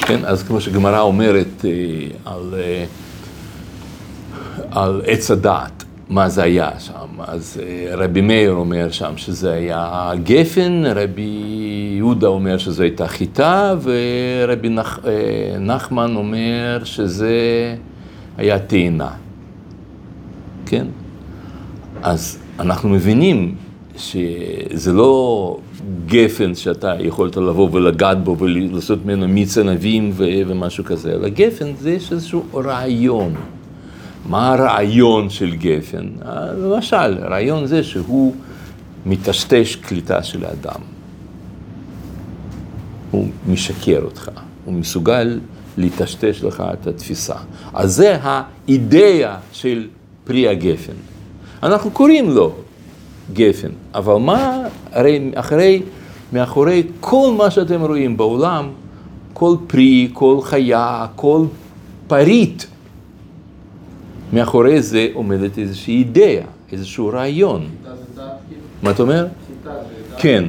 כן, 0.08 0.24
אז 0.24 0.42
כמו 0.42 0.60
שגמרא 0.60 1.00
אומרת 1.00 1.64
אה, 1.64 1.70
על, 2.32 2.54
אה, 2.58 2.84
על 4.70 5.02
עץ 5.06 5.30
הדעת, 5.30 5.84
מה 6.08 6.28
זה 6.28 6.42
היה 6.42 6.70
שם, 6.78 7.20
אז 7.26 7.60
אה, 7.62 7.96
רבי 7.96 8.20
מאיר 8.20 8.52
אומר 8.52 8.90
שם 8.90 9.12
שזה 9.16 9.52
היה 9.52 10.10
גפן, 10.24 10.82
רבי 10.86 11.30
יהודה 11.96 12.26
אומר 12.26 12.58
שזו 12.58 12.82
הייתה 12.82 13.08
חיטה, 13.08 13.74
ורבי 13.82 14.68
נח, 14.68 14.98
נחמן 15.60 16.16
אומר 16.16 16.80
שזה 16.84 17.36
היה 18.36 18.58
תאנה, 18.58 19.10
כן? 20.66 20.86
אז 22.02 22.38
אנחנו 22.60 22.88
מבינים 22.88 23.54
שזה 23.96 24.92
לא 24.92 25.56
גפן 26.06 26.54
שאתה 26.54 26.94
יכולת 26.98 27.36
לבוא 27.36 27.68
ולגעת 27.72 28.24
בו 28.24 28.38
ולעשות 28.38 29.06
ממנו 29.06 29.28
מיץ 29.28 29.58
ענבים 29.58 30.12
ומשהו 30.16 30.84
כזה, 30.84 31.12
אלא 31.12 31.28
גפן 31.28 31.72
זה 31.80 31.90
יש 31.90 32.12
איזשהו 32.12 32.44
רעיון. 32.54 33.34
מה 34.26 34.52
הרעיון 34.52 35.30
של 35.30 35.54
גפן? 35.56 36.08
למשל, 36.58 36.96
הרעיון 36.96 37.66
זה 37.66 37.82
שהוא 37.82 38.34
מטשטש 39.06 39.76
קליטה 39.76 40.22
של 40.22 40.44
האדם. 40.44 40.80
הוא 43.10 43.28
משקר 43.48 44.00
אותך, 44.04 44.30
הוא 44.64 44.74
מסוגל 44.74 45.40
לטשטש 45.78 46.42
לך 46.42 46.62
את 46.72 46.86
התפיסה. 46.86 47.34
אז 47.74 47.94
זה 47.94 48.18
האידאה 48.22 49.36
של 49.52 49.86
פרי 50.24 50.48
הגפן. 50.48 50.92
אנחנו 51.62 51.90
קוראים 51.90 52.30
לו 52.30 52.54
גפן. 53.32 53.68
אבל 53.98 54.16
מה, 54.16 54.62
הרי 54.92 55.30
אחרי, 55.34 55.82
מאחורי 56.32 56.82
כל 57.00 57.34
מה 57.38 57.50
שאתם 57.50 57.80
רואים 57.80 58.16
בעולם, 58.16 58.68
כל 59.32 59.56
פרי, 59.66 60.10
כל 60.12 60.38
חיה, 60.42 61.06
כל 61.16 61.44
פריט, 62.06 62.64
מאחורי 64.32 64.82
זה 64.82 65.08
עומדת 65.14 65.58
איזושהי 65.58 65.96
אידאה, 65.98 66.40
איזשהו 66.72 67.08
רעיון. 67.08 67.60
חיטה 67.60 67.96
זה 67.96 68.02
דעת, 68.16 68.32
כאילו? 68.48 68.62
מה 68.82 68.90
אתה 68.90 69.02
אומר? 69.02 69.26
חיטה 69.46 69.70
זה 69.72 70.10
דעת. 70.10 70.20
כן, 70.20 70.44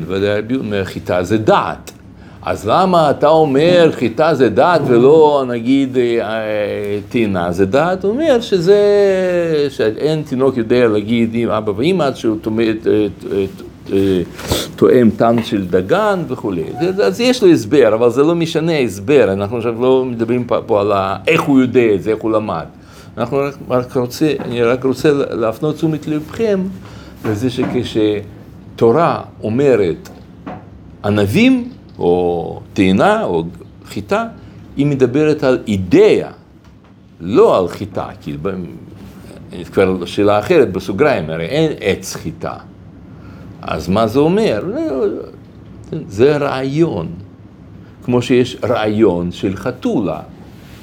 חיטה 0.84 1.24
זה 1.24 1.38
דעת. 1.38 1.92
אז 2.42 2.68
למה 2.68 3.12
אתה 3.12 3.28
אומר 3.28 3.90
חיטה 3.92 4.34
זה 4.34 4.50
דת 4.50 4.82
ולא 4.88 5.44
נגיד 5.48 5.98
תאנה 7.10 7.52
זה 7.52 7.66
דת? 7.66 8.04
הוא 8.04 8.12
אומר 8.12 8.42
שזה, 8.42 8.78
שאין 9.70 10.22
תינוק 10.22 10.58
יודע 10.58 10.88
להגיד 10.88 11.30
עם 11.34 11.50
אבא 11.50 11.72
ואמא 11.76 12.04
עד 12.04 12.16
שהוא 12.16 12.38
תואם 14.76 15.10
טעם 15.18 15.44
של 15.44 15.68
דגן 15.68 16.20
וכולי. 16.28 16.64
אז 17.04 17.20
יש 17.20 17.44
לו 17.44 17.50
הסבר, 17.50 17.94
אבל 17.94 18.10
זה 18.10 18.24
לא 18.24 18.36
משנה 18.36 18.80
הסבר, 18.80 19.34
אנחנו 19.34 19.58
עכשיו 19.58 19.82
לא 19.82 20.06
מדברים 20.06 20.48
פה 20.66 20.82
על 20.82 20.92
איך 21.28 21.42
הוא 21.42 21.62
יודע 21.62 21.94
את 21.94 22.04
זה, 22.04 22.12
איך 22.12 22.20
הוא 22.22 22.32
למד. 22.32 22.66
אנחנו 23.18 23.42
רק 23.70 23.98
רוצה, 23.98 24.34
אני 24.40 24.64
רק 24.64 24.84
רוצה 24.84 25.12
להפנות 25.14 25.76
תשומת 25.76 26.08
לבכם 26.08 26.60
לזה 27.26 27.50
שכשתורה 27.50 29.22
אומרת 29.44 30.10
ענבים, 31.06 31.70
או 32.00 32.60
תאנה, 32.74 33.24
או 33.24 33.44
חיטה, 33.86 34.26
היא 34.78 34.86
מדברת 34.86 35.44
על 35.44 35.60
אידאה, 35.68 36.32
לא 37.22 37.60
על 37.60 37.68
חיטה, 37.68 38.08
כי 38.22 38.38
כבר 39.74 40.06
שאלה 40.06 40.40
אחרת 40.40 40.72
בסוגריים, 40.72 41.30
הרי 41.30 41.46
אין 41.46 41.72
עץ 41.80 42.16
חיטה. 42.16 42.54
אז 43.62 43.90
מה 43.90 44.08
זה 44.08 44.20
אומר? 44.20 44.64
זה 46.08 46.38
רעיון, 46.38 47.08
כמו 48.04 48.22
שיש 48.22 48.58
רעיון 48.64 49.32
של 49.32 49.56
חתולה, 49.56 50.20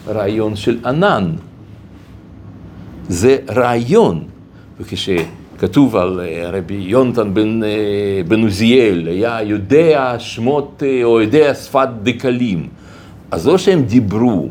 רעיון 0.09 0.57
של 0.57 0.79
ענן. 0.87 1.33
זה 3.09 3.39
רעיון, 3.49 4.25
וכש... 4.81 5.09
כתוב 5.59 5.97
על 5.97 6.21
אה, 6.21 6.51
רבי 6.53 6.75
יונתן 6.75 7.35
בן, 7.35 7.63
אה, 7.65 7.69
בן 8.29 8.43
עוזיאל, 8.43 9.09
היה 9.09 9.43
יודע 9.43 10.17
שמות 10.19 10.83
אה, 10.87 11.05
או 11.05 11.21
יודע 11.21 11.55
שפת 11.55 11.89
דקלים. 12.03 12.69
אז 13.31 13.47
לא 13.47 13.59
שהם 13.59 13.83
דיברו, 13.83 14.49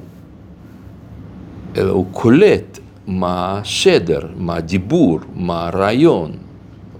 אלא 1.77 1.91
הוא 1.91 2.05
קולט 2.11 2.79
מה 3.07 3.59
השדר, 3.59 4.19
מה 4.37 4.55
הדיבור, 4.55 5.19
מה 5.35 5.67
הרעיון. 5.67 6.31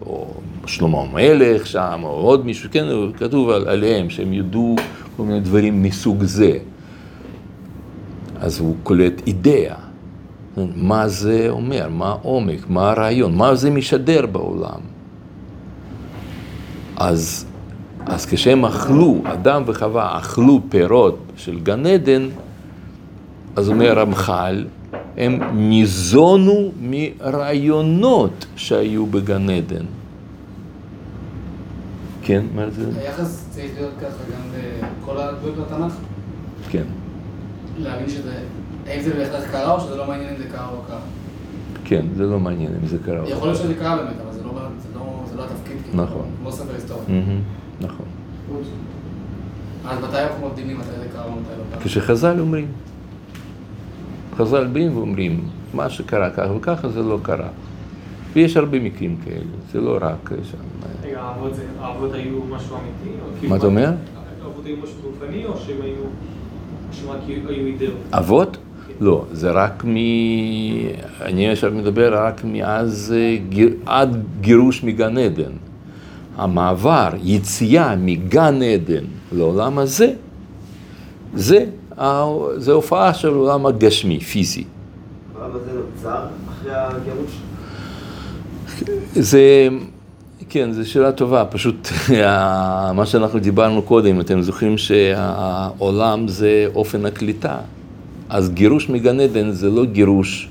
או 0.06 0.34
שלמה 0.66 1.02
המלך 1.02 1.68
שם, 1.68 2.00
או 2.04 2.10
עוד 2.10 2.46
מישהו, 2.46 2.70
כן, 2.72 2.86
כתוב 3.18 3.50
על, 3.50 3.68
עליהם 3.68 4.10
שהם 4.10 4.34
ידעו 4.34 4.76
כל 5.18 5.24
מיני 5.24 5.40
דברים 5.40 5.84
מסוג 5.84 6.24
זה. 6.24 6.58
אז 8.40 8.60
הוא 8.60 8.76
קולט 8.84 9.22
אידאה. 9.28 9.85
מה 10.76 11.08
זה 11.08 11.46
אומר, 11.50 11.90
מה 11.90 12.10
העומק, 12.10 12.70
מה 12.70 12.92
הרעיון, 12.92 13.36
מה 13.36 13.56
זה 13.56 13.70
משדר 13.70 14.26
בעולם. 14.26 14.80
אז, 16.98 17.46
אז 18.06 18.26
כשהם 18.26 18.66
אכלו, 18.66 19.22
אדם 19.24 19.64
וחווה 19.66 20.18
אכלו 20.18 20.62
פירות 20.70 21.20
של 21.36 21.60
גן 21.60 21.86
עדן, 21.86 22.28
אז 23.56 23.70
אומר 23.70 24.00
רמח"ל, 24.00 24.66
הם 25.18 25.40
ניזונו 25.70 26.72
מרעיונות 26.82 28.46
שהיו 28.56 29.06
בגן 29.06 29.50
עדן. 29.50 29.86
כן, 32.22 32.46
מה 32.56 32.70
זה? 32.70 32.90
היחס 33.00 33.48
צריך 33.50 33.72
להיות 33.78 33.94
ככה 34.02 34.24
גם 34.32 34.60
בכל 35.02 35.18
הדברים 35.18 35.56
בתנ"ך. 35.56 35.94
כן. 36.70 36.84
להבין 37.80 38.10
שזה, 38.10 38.34
האם 38.86 39.01
זה 39.01 39.13
בהכרח 39.13 39.51
קרה 39.51 39.72
או 39.74 39.80
שזה 39.80 39.96
לא 39.96 40.08
מעניין 40.08 40.30
אם 40.30 40.38
זה 40.38 40.44
קרה 40.51 40.70
או 40.70 40.75
לא 40.75 40.82
קרה. 40.88 41.00
כן, 41.86 42.06
זה 42.15 42.24
לא 42.24 42.39
מעניין 42.39 42.72
אם 42.82 42.88
זה 42.88 42.98
קרה. 43.06 43.20
או 43.20 43.24
לא. 43.24 43.30
יכול 43.30 43.48
להיות 43.48 43.60
שזה 43.60 43.74
קרה 43.74 43.96
באמת, 43.96 44.15
אבל 44.24 44.34
זה 44.34 44.44
לא, 44.44 44.51
זה 44.80 44.89
לא, 45.00 45.24
זה 45.30 45.36
לא 45.36 45.44
התפקיד. 45.44 45.77
כאילו. 45.84 46.04
נכון. 46.04 46.25
כמו 46.42 46.51
ספר 46.51 46.74
היסטוריה. 46.74 47.04
נכון. 47.82 48.06
אז 49.86 49.98
מתי 50.04 50.18
אנחנו 50.18 50.48
מבדילים 50.48 50.77
מתי 50.80 50.88
זה 50.88 51.08
קרה 51.13 51.27
ומתי 51.27 51.50
לא 51.58 51.63
קרה? 51.75 51.84
כשחז"ל 51.84 52.39
אומרים, 52.39 52.68
חז"ל 54.38 54.68
באים 54.68 54.98
ואומרים, 54.98 55.48
מה 55.74 55.89
שקרה 55.89 56.30
ככה 56.30 56.51
וככה 56.54 56.89
זה 56.89 57.01
לא 57.04 57.20
קרה. 57.24 57.48
ויש 58.34 58.58
הרבה 58.58 58.80
מקרים 58.80 59.18
כאלה, 59.25 59.44
זה 59.72 59.82
לא 59.82 59.98
רק 60.01 60.30
שם. 60.44 60.58
רגע, 61.04 61.22
האבות 61.80 62.13
היו 62.13 62.39
משהו 62.50 62.75
אמיתי? 62.75 63.18
כאילו- 63.39 63.50
מה 63.50 63.58
אתה 63.58 63.65
אומר? 63.65 63.92
האבות 64.44 64.65
היו 64.65 64.75
משהו 64.84 64.96
גופני 65.04 65.46
או 65.46 65.58
שהם 65.58 65.82
היו... 65.82 65.96
אבות? 68.13 68.58
לא, 69.00 69.25
זה 69.32 69.51
רק 69.51 69.84
מ... 69.86 69.96
אני 71.22 71.50
עכשיו 71.51 71.72
מדבר 71.72 72.25
רק 72.25 72.42
מאז, 72.44 73.13
אה, 73.18 73.38
גיר- 73.50 73.74
עד 73.86 74.18
גירוש 74.42 74.84
מגן 74.84 75.18
עדן. 75.18 75.51
המעבר, 76.38 77.10
יציאה 77.24 77.96
מגן 77.96 78.62
עדן 78.62 79.04
לעולם 79.32 79.77
הזה, 79.77 80.13
זה, 81.36 81.65
זה 82.58 82.72
הופעה 82.72 83.13
של 83.13 83.27
עולם 83.27 83.65
הגשמי, 83.65 84.20
פיזי. 84.20 84.63
העולם 85.36 85.56
הזה 85.56 85.72
נוצר 85.74 86.25
אחרי 86.50 86.72
הגירוש? 86.74 87.32
זה, 89.15 89.68
כן, 90.50 90.72
זו 90.74 90.89
שאלה 90.89 91.12
טובה, 91.12 91.46
פשוט 91.46 91.88
מה 92.96 93.06
שאנחנו 93.06 93.39
דיברנו 93.39 93.82
קודם, 93.82 94.20
אתם 94.20 94.42
זוכרים 94.42 94.77
שהעולם 94.77 96.27
זה 96.27 96.68
אופן 96.75 97.06
הקליטה, 97.06 97.58
אז 98.29 98.50
גירוש 98.50 98.89
מגן 98.89 99.20
עדן 99.20 99.51
זה 99.51 99.70
לא 99.70 99.86
גירוש 99.86 100.50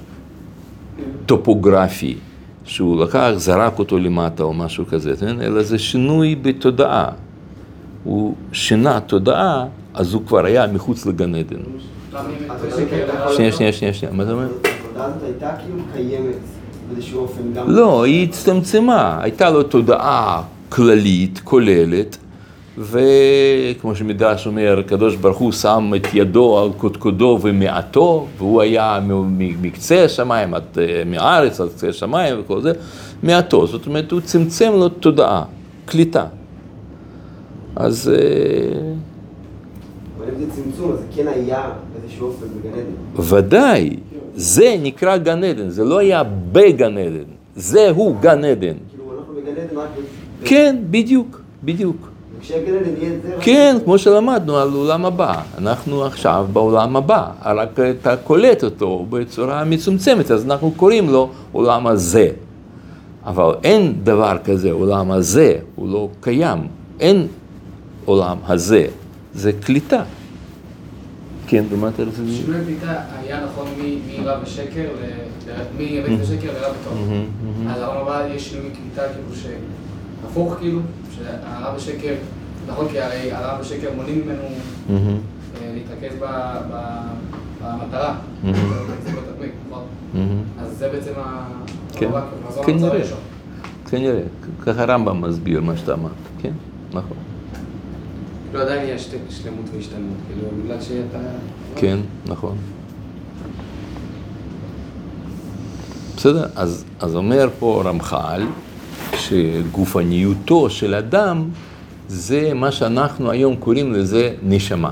טופוגרפי, 1.26 2.16
שהוא 2.64 3.04
לקח, 3.04 3.30
זרק 3.36 3.78
אותו 3.78 3.98
למטה 3.98 4.42
או 4.42 4.52
משהו 4.52 4.86
כזה, 4.86 5.16
כן? 5.20 5.40
אלא 5.40 5.62
זה 5.62 5.78
שינוי 5.78 6.34
בתודעה. 6.34 7.08
הוא 8.04 8.34
שינה 8.52 9.00
תודעה, 9.00 9.64
אז 9.94 10.14
הוא 10.14 10.22
כבר 10.26 10.44
היה 10.44 10.66
מחוץ 10.66 11.06
לגן 11.06 11.34
עדן. 11.34 11.56
זה 12.12 12.18
שנייה, 13.36 13.52
שנייה, 13.52 13.72
שנייה, 13.72 13.94
שנייה, 13.94 14.14
מה 14.14 14.22
אתה 14.22 14.32
אומר? 14.32 14.46
התודעה 14.46 15.06
הזאת 15.06 15.22
הייתה 15.22 15.50
כאילו 15.64 15.82
קיימת 15.94 16.36
באיזשהו 16.92 17.20
אופן 17.20 17.42
גם... 17.54 17.70
לא, 17.70 18.04
היא 18.04 18.28
הצטמצמה, 18.28 19.18
הייתה 19.22 19.50
לו 19.50 19.62
תודעה 19.62 20.42
כללית, 20.68 21.40
כוללת, 21.44 22.16
וכמו 22.78 23.94
שמדרש 23.94 24.46
אומר, 24.46 24.78
הקדוש 24.78 25.16
ברוך 25.16 25.38
הוא 25.38 25.52
שם 25.52 25.92
את 25.96 26.06
ידו 26.14 26.58
על 26.58 26.72
קודקודו 26.76 27.38
ומעטו, 27.42 28.26
והוא 28.38 28.62
היה 28.62 29.00
מקצה 29.38 30.04
השמיים, 30.04 30.54
עד, 30.54 30.62
אה, 30.78 31.02
מהארץ 31.06 31.60
עד 31.60 31.68
קצה 31.68 31.88
השמיים 31.88 32.40
וכל 32.40 32.60
זה, 32.60 32.72
מעטו, 33.22 33.66
זאת 33.66 33.86
אומרת, 33.86 34.12
הוא 34.12 34.20
צמצם 34.20 34.72
לו 34.72 34.88
תודעה, 34.88 35.44
קליטה. 35.84 36.26
אז 37.76 38.12
אה, 38.14 38.92
אבל 40.18 40.26
אם 40.34 40.40
זה 40.40 40.50
צמצום, 40.50 40.92
אז 40.92 40.98
זה 40.98 41.04
כן 41.16 41.28
היה 41.28 41.70
באיזשהו 41.92 42.26
אופן 42.26 42.46
בגן 42.46 42.72
עדן. 42.72 43.34
ודאי, 43.34 43.96
זה 44.34 44.76
נקרא 44.82 45.16
גן 45.16 45.44
עדן, 45.44 45.68
זה 45.68 45.84
לא 45.84 45.98
היה 45.98 46.22
בגן 46.52 46.98
עדן, 46.98 47.30
זהו 47.56 48.16
גן 48.20 48.44
עדן. 48.44 48.74
כאילו 48.90 49.18
אנחנו 49.18 49.34
בגן 49.34 49.52
עדן 49.52 49.76
רק... 49.76 49.88
כן, 50.44 50.76
בדיוק, 50.90 51.40
בדיוק. 51.64 52.13
כן, 53.40 53.76
כמו 53.84 53.98
שלמדנו 53.98 54.56
על 54.56 54.72
עולם 54.72 55.04
הבא. 55.04 55.34
אנחנו 55.58 56.04
עכשיו 56.04 56.46
בעולם 56.52 56.96
הבא, 56.96 57.26
רק 57.44 57.68
אתה 58.00 58.16
קולט 58.16 58.64
אותו 58.64 59.06
בצורה 59.10 59.64
מצומצמת, 59.64 60.30
אז 60.30 60.44
אנחנו 60.44 60.72
קוראים 60.76 61.08
לו 61.10 61.30
עולם 61.52 61.86
הזה. 61.86 62.28
אבל 63.26 63.54
אין 63.64 63.94
דבר 64.02 64.36
כזה, 64.44 64.72
עולם 64.72 65.10
הזה, 65.10 65.56
הוא 65.74 65.88
לא 65.92 66.08
קיים. 66.20 66.58
אין 67.00 67.26
עולם 68.04 68.36
הזה, 68.46 68.86
זה 69.34 69.52
קליטה. 69.52 70.02
כן, 71.46 71.64
ומה 71.70 71.88
אתה 71.88 72.02
רוצה 72.04 72.18
להגיד? 72.22 72.36
שינוי 72.44 72.64
קליטה 72.64 72.92
היה 73.22 73.44
נכון 73.44 73.66
מ- 73.82 74.22
מרע 74.22 74.38
ושקר, 74.42 74.64
ל- 74.80 75.50
ל- 75.50 75.62
מאמת 75.78 76.20
ושקר 76.22 76.48
לרע 76.60 76.68
וטוב. 76.70 76.98
מהמם, 76.98 77.24
מהמם. 77.44 77.68
אז 77.68 77.82
העולם 77.82 78.00
הבא 78.02 78.26
יש 78.34 78.48
שינוי 78.50 78.70
קליטה 78.70 79.02
כאילו 79.12 79.52
שהפוך 80.28 80.54
כאילו, 80.60 80.80
שהרע 81.16 81.74
ושקר, 81.76 82.14
נכון 82.66 82.88
כי 82.88 83.00
הרי 83.00 83.32
הרע 83.32 83.60
ושקר 83.60 83.88
מונעים 83.96 84.22
ממנו 84.24 84.42
אה, 84.90 85.74
להתרכז 85.74 86.16
במטרה. 87.62 88.14
זה 89.04 89.12
בתדמית, 89.12 89.52
נכון? 89.68 89.84
אז 90.60 90.78
זה 90.78 90.88
בעצם 90.88 91.12
ה... 91.16 91.48
כן, 91.92 92.06
המאבק, 92.06 92.66
כנראה. 92.66 93.00
כנראה, 93.90 94.22
ככה 94.62 94.82
הרמב"ם 94.82 95.20
מסביר 95.20 95.60
מה 95.60 95.76
שאתה 95.76 95.94
אמרת, 95.94 96.12
כן, 96.42 96.52
נכון. 96.92 97.16
כאילו 98.50 98.62
עדיין 98.64 98.88
יש 98.88 99.10
שלמות 99.30 99.66
והשתלמות, 99.74 100.16
כאילו 100.26 100.48
בגלל 100.64 100.80
שאתה... 100.80 101.18
כן, 101.76 101.98
נכון. 102.26 102.56
בסדר, 106.16 106.46
אז, 106.56 106.84
אז 107.00 107.16
אומר 107.16 107.48
פה 107.58 107.82
רמח"ל 107.84 108.46
שגופניותו 109.16 110.70
של 110.70 110.94
אדם 110.94 111.48
זה 112.08 112.54
מה 112.54 112.72
שאנחנו 112.72 113.30
היום 113.30 113.56
קוראים 113.56 113.92
לזה 113.92 114.34
נשמה. 114.42 114.90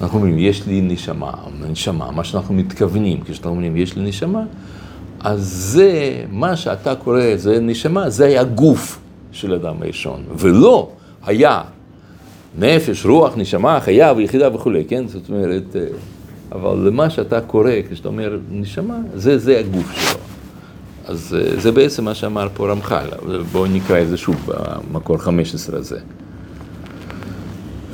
אנחנו 0.00 0.18
אומרים, 0.18 0.38
יש 0.38 0.66
לי 0.66 0.80
נשמה, 0.80 1.32
נשמה, 1.70 2.10
מה 2.10 2.24
שאנחנו 2.24 2.54
מתכוונים 2.54 3.20
כשאנחנו 3.20 3.50
אומרים, 3.50 3.76
יש 3.76 3.96
לי 3.96 4.08
נשמה, 4.08 4.42
אז 5.20 5.40
זה, 5.40 6.24
מה 6.30 6.56
שאתה 6.56 6.94
קורא, 6.94 7.36
זה 7.36 7.60
נשמה, 7.60 8.10
זה 8.10 8.24
היה 8.24 8.44
גוף 8.44 8.98
של 9.32 9.54
אדם 9.54 9.74
הראשון, 9.82 10.22
ולא 10.36 10.90
היה 11.26 11.62
נפש, 12.58 13.06
רוח, 13.06 13.32
נשמה, 13.36 13.80
חיה 13.80 14.12
ויחידה 14.16 14.54
וכולי, 14.54 14.84
כן? 14.84 15.08
זאת 15.08 15.28
אומרת, 15.28 15.76
אה, 15.76 15.86
אבל 16.52 16.86
למה 16.86 17.10
שאתה 17.10 17.40
קורא, 17.40 17.70
כשאתה 17.90 18.08
אומר 18.08 18.38
נשמה, 18.50 18.98
זה, 19.14 19.38
זה 19.38 19.58
הגוף 19.58 19.92
שלו. 19.92 20.21
אז 21.06 21.36
אה, 21.38 21.60
זה 21.60 21.72
בעצם 21.72 22.04
מה 22.04 22.14
שאמר 22.14 22.48
פה 22.54 22.70
רמח"ל, 22.70 23.06
בואו 23.52 23.66
נקרא 23.66 24.02
את 24.02 24.08
זה 24.08 24.16
שוב 24.16 24.50
במקור 24.90 25.18
15 25.18 25.78
הזה. 25.78 25.98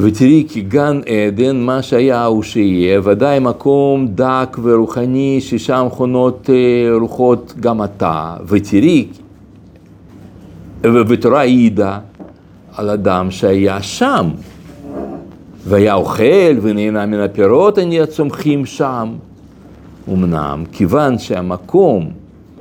ותראי 0.00 0.44
כי 0.48 0.60
גן 0.60 1.00
עדן 1.06 1.56
מה 1.56 1.82
שהיה 1.82 2.24
הוא 2.24 2.42
שיהיה, 2.42 3.00
ודאי 3.04 3.38
מקום 3.38 4.08
דק 4.08 4.56
ורוחני 4.62 5.40
ששם 5.40 5.86
חונות 5.90 6.50
אה, 6.50 6.96
רוחות 7.00 7.54
גם 7.60 7.84
אתה, 7.84 8.36
ותראי, 8.46 9.06
ותורה 10.82 11.40
העידה 11.40 11.98
על 12.74 12.90
אדם 12.90 13.30
שהיה 13.30 13.82
שם, 13.82 14.30
והיה 15.64 15.94
אוכל 15.94 16.58
ונהנה 16.62 17.06
מן 17.06 17.20
הפירות 17.20 17.78
הנהיה 17.78 18.06
צומחים 18.06 18.66
שם. 18.66 19.08
אמנם, 20.12 20.64
כיוון 20.72 21.18
שהמקום, 21.18 22.10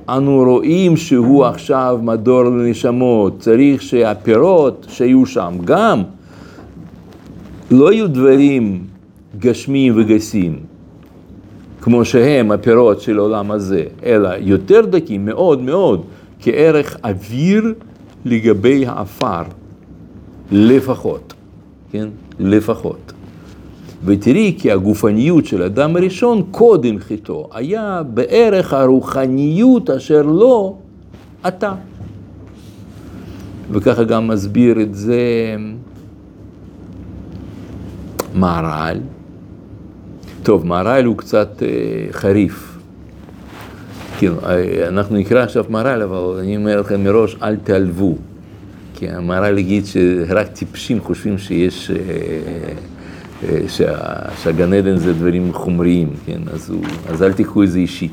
אנו 0.09 0.43
רואים 0.47 0.97
שהוא 0.97 1.45
עכשיו 1.45 1.99
מדור 2.03 2.43
לנשמות, 2.43 3.39
צריך 3.39 3.81
שהפירות 3.81 4.85
שהיו 4.89 5.25
שם 5.25 5.53
גם 5.65 6.03
לא 7.71 7.93
יהיו 7.93 8.07
דברים 8.07 8.83
גשמיים 9.39 9.93
וגסים, 9.97 10.59
כמו 11.81 12.05
שהם 12.05 12.51
הפירות 12.51 13.01
של 13.01 13.19
העולם 13.19 13.51
הזה, 13.51 13.83
אלא 14.03 14.29
יותר 14.39 14.81
דקים 14.85 15.25
מאוד 15.25 15.61
מאוד, 15.61 16.03
כערך 16.39 16.97
אוויר 17.03 17.73
לגבי 18.25 18.85
העפר, 18.87 19.43
לפחות, 20.51 21.33
כן? 21.91 22.07
לפחות. 22.39 23.13
ותראי 24.05 24.55
כי 24.59 24.71
הגופניות 24.71 25.45
של 25.45 25.63
אדם 25.63 25.95
הראשון 25.95 26.43
קודם 26.51 26.99
חטאו 26.99 27.49
היה 27.53 28.01
בערך 28.13 28.73
הרוחניות 28.73 29.89
אשר 29.89 30.21
לו 30.21 30.77
אתה. 31.47 31.73
וככה 33.71 34.03
גם 34.03 34.27
מסביר 34.27 34.81
את 34.81 34.95
זה 34.95 35.21
מהר"ל. 38.33 38.97
טוב, 40.43 40.65
מהר"ל 40.65 41.05
הוא 41.05 41.17
קצת 41.17 41.63
אה, 41.63 41.67
חריף. 42.11 42.77
כן, 44.19 44.31
אה, 44.45 44.87
אנחנו 44.87 45.15
נקרא 45.15 45.43
עכשיו 45.43 45.65
מהר"ל, 45.69 46.01
אבל 46.01 46.39
אני 46.39 46.57
אומר 46.57 46.79
לכם 46.81 47.03
מראש, 47.03 47.35
אל 47.41 47.55
תיעלבו. 47.55 48.15
כי 48.93 49.09
המהר"ל 49.09 49.57
הגיד 49.57 49.85
שרק 49.85 50.47
טיפשים 50.47 51.01
חושבים 51.01 51.37
שיש, 51.37 51.91
אה, 51.91 51.97
שה, 53.67 53.95
שהגן 54.43 54.73
עדן 54.73 54.97
זה 54.97 55.13
דברים 55.13 55.53
חומריים, 55.53 56.09
כן? 56.25 56.39
אז, 56.53 56.69
הוא, 56.69 56.81
אז 57.09 57.23
אל 57.23 57.33
תיקחו 57.33 57.63
את 57.63 57.71
זה 57.71 57.79
אישית. 57.79 58.11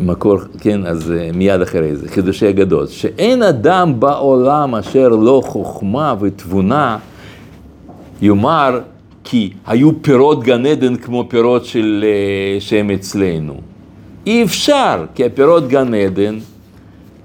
מקור, 0.00 0.38
כן, 0.60 0.86
אז 0.86 1.12
אה, 1.12 1.30
מיד 1.34 1.60
אחרי 1.60 1.96
זה, 1.96 2.08
חידושי 2.08 2.48
אגדות, 2.48 2.88
שאין 2.88 3.42
אדם 3.42 4.00
בעולם 4.00 4.74
אשר 4.74 5.08
לא 5.08 5.42
חוכמה 5.44 6.14
ותבונה, 6.20 6.98
יאמר 8.22 8.80
כי 9.24 9.50
היו 9.66 10.02
פירות 10.02 10.42
גן 10.42 10.66
עדן 10.66 10.96
כמו 10.96 11.24
פירות 11.28 11.64
של, 11.64 12.04
אה, 12.06 12.60
שהם 12.60 12.90
אצלנו. 12.90 13.54
אי 14.26 14.42
אפשר, 14.42 15.04
כי 15.14 15.24
הפירות 15.24 15.68
גן 15.68 15.94
עדן 15.94 16.38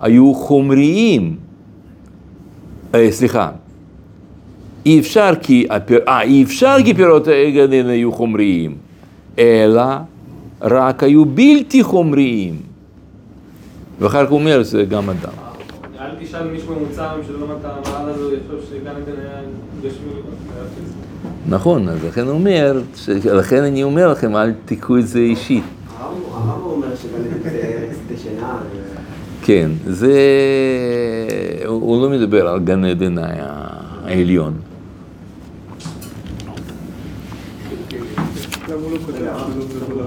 היו 0.01 0.33
חומריים. 0.33 1.35
אה, 2.95 3.11
סליחה, 3.11 3.49
אי 4.85 4.99
אפשר 4.99 5.31
כי, 5.41 5.67
הפיר... 5.69 5.99
אה, 6.07 6.21
אי 6.21 6.43
אפשר 6.43 6.75
כי 6.85 6.93
פירות 6.93 7.27
גן 7.27 7.63
עדן 7.63 7.89
היו 7.89 8.11
חומריים, 8.11 8.75
אלא 9.39 9.83
רק 10.61 11.03
היו 11.03 11.25
בלתי 11.25 11.83
חומריים. 11.83 12.55
ואחר 13.99 14.25
כך 14.25 14.31
הוא 14.31 14.39
אומר, 14.39 14.63
זה 14.63 14.83
גם 14.83 15.09
אדם. 15.09 15.31
אל 15.99 16.09
תשאל 16.19 16.47
מישהו 16.51 16.75
ממוצע 16.75 17.09
שלא 17.27 17.47
למד 17.47 17.55
את 17.59 17.65
המעל 17.65 18.09
הזה, 18.09 18.23
הוא 18.23 18.31
יחשוב 18.33 18.69
שגן 18.69 18.89
עדן 18.89 19.19
היה 19.21 19.39
גשמי. 19.81 20.21
נכון, 21.49 21.89
אז 21.89 22.05
לכן 22.05 22.21
הוא 22.21 22.31
אומר. 22.31 22.81
לכן 23.33 23.63
אני 23.63 23.83
אומר 23.83 24.11
לכם, 24.11 24.35
אל 24.35 24.51
תיקחו 24.65 24.97
את 24.97 25.07
זה 25.07 25.19
אישית. 25.19 25.63
הרמב"ם 25.99 26.23
הרמב"ם 26.33 26.65
אומר 26.65 26.95
שגן 26.95 27.15
עדן 27.15 27.49
זה 27.49 27.61
ארץ 27.63 27.97
דשנה. 28.11 28.57
כן, 29.41 29.71
זה... 29.85 30.13
הוא 31.65 32.03
לא 32.03 32.09
מדבר 32.09 32.47
על 32.47 32.59
גן 32.59 32.85
עדן 32.85 33.15
העליון. 33.17 34.53
למה 38.69 38.81
הוא 38.81 38.84
לא 38.95 40.05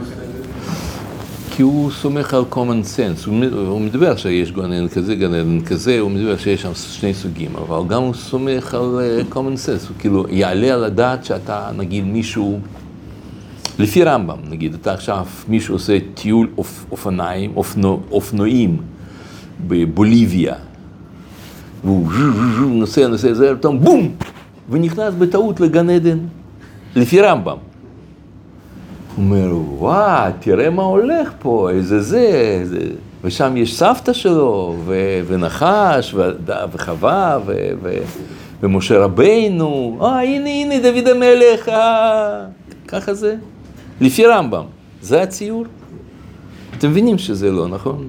כי 1.58 1.62
הוא 1.62 1.90
סומך 1.90 2.34
על 2.34 2.44
common 2.52 2.96
sense, 2.96 3.26
הוא, 3.26 3.44
הוא 3.68 3.80
מדבר 3.80 4.16
שיש 4.16 4.52
גן 4.52 4.72
עדן 4.72 4.88
כזה, 4.88 5.14
גן 5.14 5.34
עדן 5.34 5.60
כזה, 5.60 6.00
הוא 6.00 6.10
מדבר 6.10 6.36
שיש 6.36 6.62
שם 6.62 6.74
שני 6.74 7.14
סוגים, 7.14 7.56
אבל 7.56 7.88
גם 7.88 8.02
הוא 8.02 8.14
סומך 8.14 8.74
על 8.74 8.98
אה, 9.00 9.20
common 9.32 9.56
sense, 9.66 9.88
הוא 9.88 9.96
כאילו 9.98 10.24
יעלה 10.30 10.74
על 10.74 10.84
הדעת 10.84 11.24
שאתה, 11.24 11.70
נגיד 11.76 12.04
מישהו, 12.04 12.60
לפי 13.78 14.04
רמב"ם, 14.04 14.36
נגיד, 14.48 14.74
אתה 14.74 14.92
עכשיו, 14.92 15.26
מישהו 15.48 15.74
עושה 15.74 15.98
טיול 16.14 16.48
אופ, 16.58 16.86
אופניים, 16.90 17.52
אופנו, 17.56 18.00
אופנועים 18.10 18.76
בבוליביה, 19.68 20.54
והוא 21.84 22.06
נוסע, 22.70 23.08
נוסע, 23.08 23.32
זה, 23.32 23.54
פתאום 23.58 23.80
בום, 23.80 24.08
ונכנס 24.70 25.14
בטעות 25.18 25.60
לגן 25.60 25.90
עדן, 25.90 26.18
לפי 26.96 27.20
רמב"ם. 27.20 27.67
הוא 29.18 29.24
אומר, 29.24 29.56
וואו, 29.78 30.32
תראה 30.40 30.70
מה 30.70 30.82
הולך 30.82 31.32
פה, 31.38 31.70
איזה 31.70 32.00
זה, 32.00 32.60
זה. 32.64 32.78
ושם 33.24 33.56
יש 33.56 33.76
סבתא 33.78 34.12
שלו, 34.12 34.76
ו- 34.84 35.20
ונחש, 35.26 36.14
ו- 36.14 36.30
וחווה, 36.72 37.38
ו- 37.46 37.70
ו- 37.82 37.98
ומשה 38.62 38.98
רבינו, 38.98 39.98
אה, 40.02 40.22
הנה, 40.22 40.50
הנה, 40.50 40.74
דוד 40.78 41.08
המלך, 41.08 41.68
אה, 41.68 42.44
ככה 42.88 43.14
זה. 43.14 43.36
לפי 44.00 44.26
רמב"ם, 44.26 44.64
זה 45.02 45.22
הציור. 45.22 45.64
אתם 46.78 46.90
מבינים 46.90 47.18
שזה 47.18 47.50
לא, 47.50 47.68
נכון? 47.68 48.08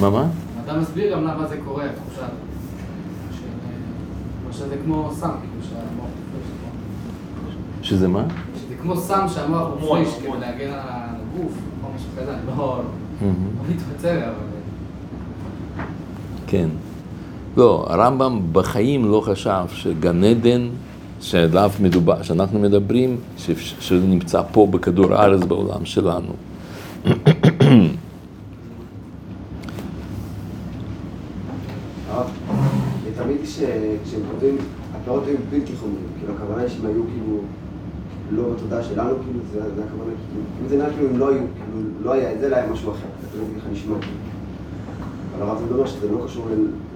מה, 0.00 0.10
מה? 0.10 0.26
המדע 0.58 0.78
מסביר 0.80 1.12
גם 1.12 1.24
למה 1.24 1.46
זה 1.48 1.56
קורה, 1.64 1.84
התחושה. 1.84 2.26
למשל 4.46 4.68
זה 4.68 4.76
כמו 4.84 5.10
סם, 5.14 5.28
כאילו 5.28 5.62
שהמוח 5.68 6.10
שזה 7.82 8.08
מה? 8.08 8.24
שזה 8.56 8.74
כמו 8.82 8.96
סם 8.96 9.26
שהמוח 9.34 9.60
הורמון, 9.60 10.00
מפריש 10.00 10.14
כדי. 10.18 10.28
להגן 10.40 10.70
על 10.72 10.78
הגוף, 10.82 11.52
או 11.84 11.88
משהו 11.96 12.08
כזה, 12.20 12.32
אני 12.34 12.40
לא. 12.46 12.82
לא 13.22 13.30
מתמצא, 13.74 14.14
אבל... 14.14 14.34
כן. 16.46 16.68
לא, 17.56 17.86
הרמב"ם 17.90 18.40
בחיים 18.52 19.04
לא 19.04 19.20
חשב 19.24 19.64
שגן 19.74 20.24
עדן, 20.24 20.68
שעליו 21.20 21.70
מדובר, 21.80 22.22
שאנחנו 22.22 22.58
מדברים, 22.58 23.16
ש- 23.36 23.74
שנמצא 23.80 24.42
פה 24.52 24.66
בכדור 24.70 25.14
הארץ 25.14 25.44
בעולם 25.44 25.84
שלנו. 25.84 26.32
הרב, 32.10 32.30
תמיד 33.16 33.36
כש- 33.44 33.58
כשהם 34.04 34.20
כותבים, 34.32 34.56
הפירות 34.94 35.22
היו 35.26 35.36
בלתי 35.50 35.72
חומרים, 35.80 36.04
כאילו 36.18 36.34
הכוונה 36.34 36.62
היא 36.62 36.68
שהם 36.68 36.86
היו 36.86 37.02
כאילו 37.14 37.38
לא 38.32 38.42
בתודעה 38.54 38.82
שלנו, 38.82 39.10
כאילו 39.24 39.40
זה 39.52 39.58
הכוונה, 39.60 40.12
כאילו 40.28 40.42
אם 40.62 40.68
זה 40.68 40.76
נראה 40.76 40.90
כאילו 40.90 41.08
הם 41.08 41.18
לא 41.18 41.28
היו, 41.28 41.38
כאילו 41.38 41.88
לא 42.02 42.12
היה, 42.12 42.38
זה 42.40 42.48
לא 42.48 42.56
היה 42.56 42.72
משהו 42.72 42.92
אחר, 42.92 43.06
זה 43.22 43.38
תמיד 43.38 43.62
ככה 43.62 43.70
נשמע 43.72 43.96
כאילו. 44.00 44.16
אבל 45.38 45.48
הרב 45.48 45.58
אומר 45.70 45.86
שזה 45.86 46.08
לא 46.12 46.24
קשור, 46.24 46.46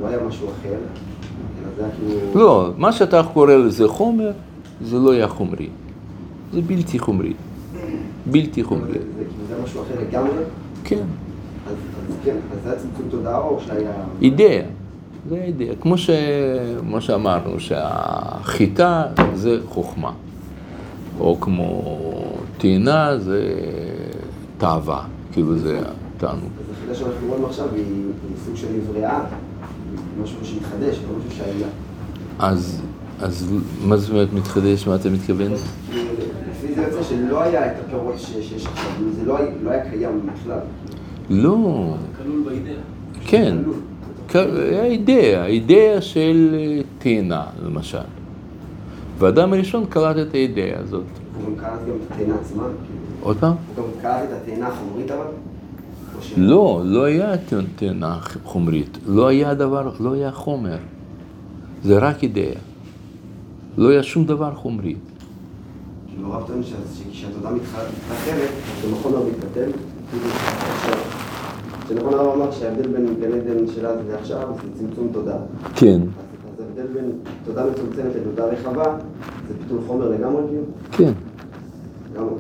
לא 0.02 0.06
היה 0.06 0.18
משהו 0.28 0.48
אחר, 0.48 0.68
אלא 0.68 1.68
זה 1.76 1.84
היה 1.84 1.92
כאילו... 1.94 2.40
לא, 2.40 2.70
מה 2.76 2.92
שאתה 2.92 3.22
קורא 3.32 3.54
לזה 3.54 3.88
חומר, 3.88 4.30
זה 4.84 4.98
לא 4.98 5.12
היה 5.12 5.28
חומרי. 5.28 5.68
זה 6.52 6.60
בלתי 6.62 6.98
חומרי. 6.98 7.32
בלתי 8.26 8.64
חומרי. 8.64 8.92
זה 8.92 8.98
כאילו 9.16 9.46
זה 9.48 9.54
משהו 9.64 9.82
אחר 9.82 9.94
לגמרי, 10.08 10.44
כן, 10.84 11.02
אז 11.66 11.74
אז 12.08 12.14
כן, 12.24 12.36
אז 12.52 12.58
זה 12.64 12.70
היה 12.70 12.78
צמצום 12.78 13.06
תודעה 13.10 13.38
או 13.38 13.60
שהיה... 13.60 13.92
אידאה. 14.22 14.60
זה 15.28 15.36
אידאה. 15.36 15.74
כמו 16.90 17.00
שאמרנו, 17.00 17.60
שהחיטה 17.60 19.06
זה 19.34 19.58
חוכמה. 19.68 20.12
או 21.20 21.40
כמו 21.40 21.84
טעינה 22.58 23.18
זה 23.18 23.54
תאווה. 24.58 25.02
כאילו 25.32 25.58
זה 25.58 25.80
תענוג. 26.16 26.42
אז 26.58 26.76
החידה 26.78 26.94
שאנחנו 26.94 27.28
רואים 27.28 27.44
עכשיו 27.44 27.66
היא 27.74 27.84
סוג 28.46 28.56
של 28.56 28.66
נבראה, 28.76 29.20
משהו 30.22 30.36
שמתחדש, 30.42 30.96
לא 30.96 31.18
משהו 31.18 31.38
שהיה. 31.38 31.66
אז, 32.38 32.80
אז 33.20 33.52
מה 33.84 33.96
זאת 33.96 34.10
אומרת 34.10 34.32
מתחדש? 34.32 34.86
מה 34.86 34.94
אתה 34.94 35.10
מתכוון? 35.10 35.52
לפי 35.52 36.74
זה 36.74 36.82
יוצא 36.82 37.02
שלא 37.02 37.42
היה 37.42 37.66
את 37.66 37.76
הפירות 37.86 38.14
שיש 38.18 38.66
עכשיו, 38.66 38.90
זה 39.20 39.24
לא 39.24 39.38
היה- 39.38 39.50
לא 39.64 39.70
היה 39.70 39.90
קיים 39.90 40.20
בכלל. 40.34 40.58
לא. 41.30 41.94
כלול 42.22 42.42
באידאה. 42.44 42.74
כן. 43.26 43.56
כ- 44.28 44.36
היה 44.70 44.84
אידאה, 44.84 45.46
אידאה 45.46 45.98
של 46.00 46.54
אה, 46.58 46.80
תאנה, 46.98 47.44
למשל. 47.66 47.98
והאדם 49.18 49.52
הראשון 49.52 49.86
קלט 49.86 50.16
את 50.28 50.34
האידאה 50.34 50.78
הזאת. 50.78 51.04
הוא 51.36 51.46
גם 51.46 51.64
קלט 51.64 51.70
גם 51.88 51.94
את 52.06 52.12
התאנה 52.12 52.34
עצמה, 52.40 52.62
כאילו. 52.62 53.00
עוד 53.20 53.36
פעם? 53.36 53.54
הוא 53.76 53.84
גם 53.84 54.00
קלט 54.02 54.28
את 54.28 54.42
התאנה 54.42 54.68
החומרית 54.68 55.10
אבל? 55.10 55.26
לא, 56.36 56.82
לא 56.84 57.04
היה 57.04 57.32
תאנה 57.76 58.18
חומרית. 58.44 58.98
לא 59.06 59.26
היה 59.26 59.54
דבר, 59.54 59.90
לא 60.00 60.12
היה 60.14 60.32
חומר. 60.32 60.76
זה 61.84 61.98
רק 61.98 62.22
אידאה. 62.22 62.52
לא 63.78 63.90
היה 63.90 64.02
שום 64.02 64.24
דבר 64.24 64.54
חומרי. 64.54 64.94
כאילו 66.08 66.34
הרב 66.34 66.46
טוען 66.46 66.62
שה- 66.62 66.76
שכשהתודעה 66.98 67.52
מתח- 67.52 67.60
מתרחבת, 68.06 68.50
אז 68.50 68.86
גם 68.88 68.98
החומר 68.98 69.18
מתבטל. 69.26 69.70
כאילו, 70.10 70.24
שנכון 71.88 72.14
הרב 72.14 72.34
אמר 72.36 72.50
שההבדל 72.52 72.88
בין 72.88 73.06
גן 73.20 73.32
עדן 73.32 73.66
של 73.74 73.86
אז 73.86 73.98
ועכשיו 74.08 74.48
זה 74.64 74.78
צמצום 74.78 75.08
תודעה. 75.12 75.36
כן. 75.74 76.00
תודעה 77.44 77.66
מצומצמת 77.70 78.12
לתודעה 78.16 78.46
רחבה, 78.46 78.96
זה 79.48 79.54
ביטול 79.62 79.78
חומר 79.86 80.08
לגמרי 80.08 80.42
כאילו? 80.48 80.64
כן. 80.92 81.12
לגמרי. 82.14 82.34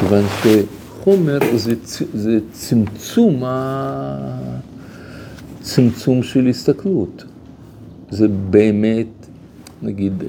כיוון 0.00 0.24
שחומר 0.42 1.38
זה, 1.56 1.74
זה 2.14 2.38
צמצום, 2.52 3.44
ה... 3.44 4.58
צמצום 5.60 6.22
של 6.22 6.46
הסתכלות. 6.46 7.24
זה 8.10 8.28
באמת, 8.50 9.06
נגיד, 9.82 10.22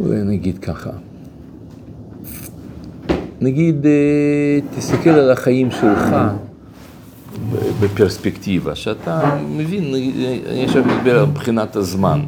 אה, 0.00 0.22
נגיד 0.24 0.58
ככה. 0.58 0.90
נגיד, 3.40 3.86
אה, 3.86 4.58
תסתכל 4.76 5.10
על 5.10 5.30
החיים 5.30 5.70
שלך 5.70 6.14
בפרספקטיבה, 7.80 8.74
שאתה 8.74 9.38
מבין, 9.48 9.94
אני 10.48 10.64
עכשיו 10.64 10.84
מדבר 10.84 11.18
על 11.18 11.26
בחינת 11.26 11.76
הזמן. 11.76 12.20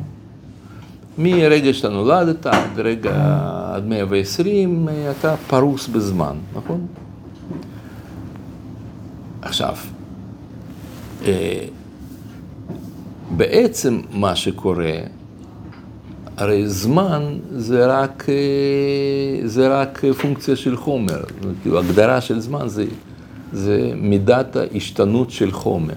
מרגע 1.18 1.74
שאתה 1.74 1.88
נולדת 1.88 2.46
עד 2.46 2.78
רגע, 2.78 3.38
עד 3.74 3.86
120, 3.86 4.88
אתה 5.10 5.34
פרוס 5.46 5.88
בזמן, 5.88 6.36
נכון? 6.56 6.86
עכשיו, 9.42 9.76
אה, 11.24 11.64
בעצם 13.30 14.00
מה 14.12 14.36
שקורה, 14.36 15.00
הרי 16.36 16.68
זמן 16.68 17.22
זה 17.50 17.86
רק, 17.86 18.26
אה, 18.28 19.48
זה 19.48 19.68
רק 19.80 20.04
פונקציה 20.20 20.56
של 20.56 20.76
חומר, 20.76 21.20
כאילו 21.62 21.78
הגדרה 21.78 22.20
של 22.20 22.40
זמן 22.40 22.68
זה 22.68 22.84
זה 23.52 23.92
מידת 23.96 24.56
ההשתנות 24.56 25.30
של 25.30 25.52
חומר. 25.52 25.94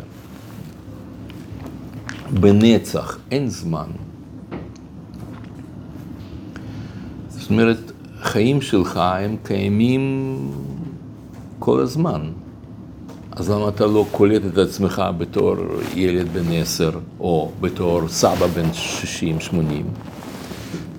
בנצח, 2.33 3.17
אין 3.31 3.49
זמן. 3.49 3.87
זאת 7.29 7.49
אומרת, 7.49 7.91
חיים 8.21 8.61
שלך 8.61 8.97
הם 8.97 9.35
קיימים 9.43 10.37
כל 11.59 11.79
הזמן. 11.79 12.21
אז 13.31 13.49
למה 13.49 13.69
אתה 13.69 13.85
לא 13.85 14.05
קולט 14.11 14.41
את 14.53 14.57
עצמך 14.57 15.03
בתור 15.17 15.55
ילד 15.95 16.27
בן 16.33 16.51
עשר, 16.51 16.91
או 17.19 17.51
בתור 17.61 18.07
סבא 18.07 18.47
בן 18.47 18.73
שישים, 18.73 19.39
שמונים? 19.39 19.85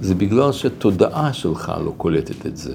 זה 0.01 0.15
בגלל 0.15 0.53
שהתודעה 0.53 1.33
שלך 1.33 1.73
לא 1.85 1.93
קולטת 1.97 2.47
את 2.47 2.57
זה. 2.57 2.75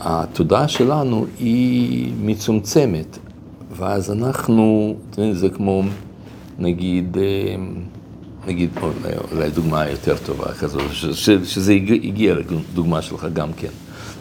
התודעה 0.00 0.68
שלנו 0.68 1.26
היא 1.38 2.12
מצומצמת, 2.20 3.18
ואז 3.76 4.12
אנחנו, 4.12 4.94
זה 5.32 5.48
כמו, 5.48 5.82
נגיד, 6.58 7.16
אה, 7.18 7.54
נגיד, 8.46 8.70
אולי, 8.82 9.14
אולי 9.32 9.50
דוגמה 9.50 9.88
יותר 9.88 10.16
טובה 10.26 10.52
כזו, 10.52 10.80
שזה 11.44 11.72
הגיע 11.72 12.34
לדוגמה 12.34 13.02
שלך 13.02 13.26
גם 13.32 13.52
כן. 13.52 13.68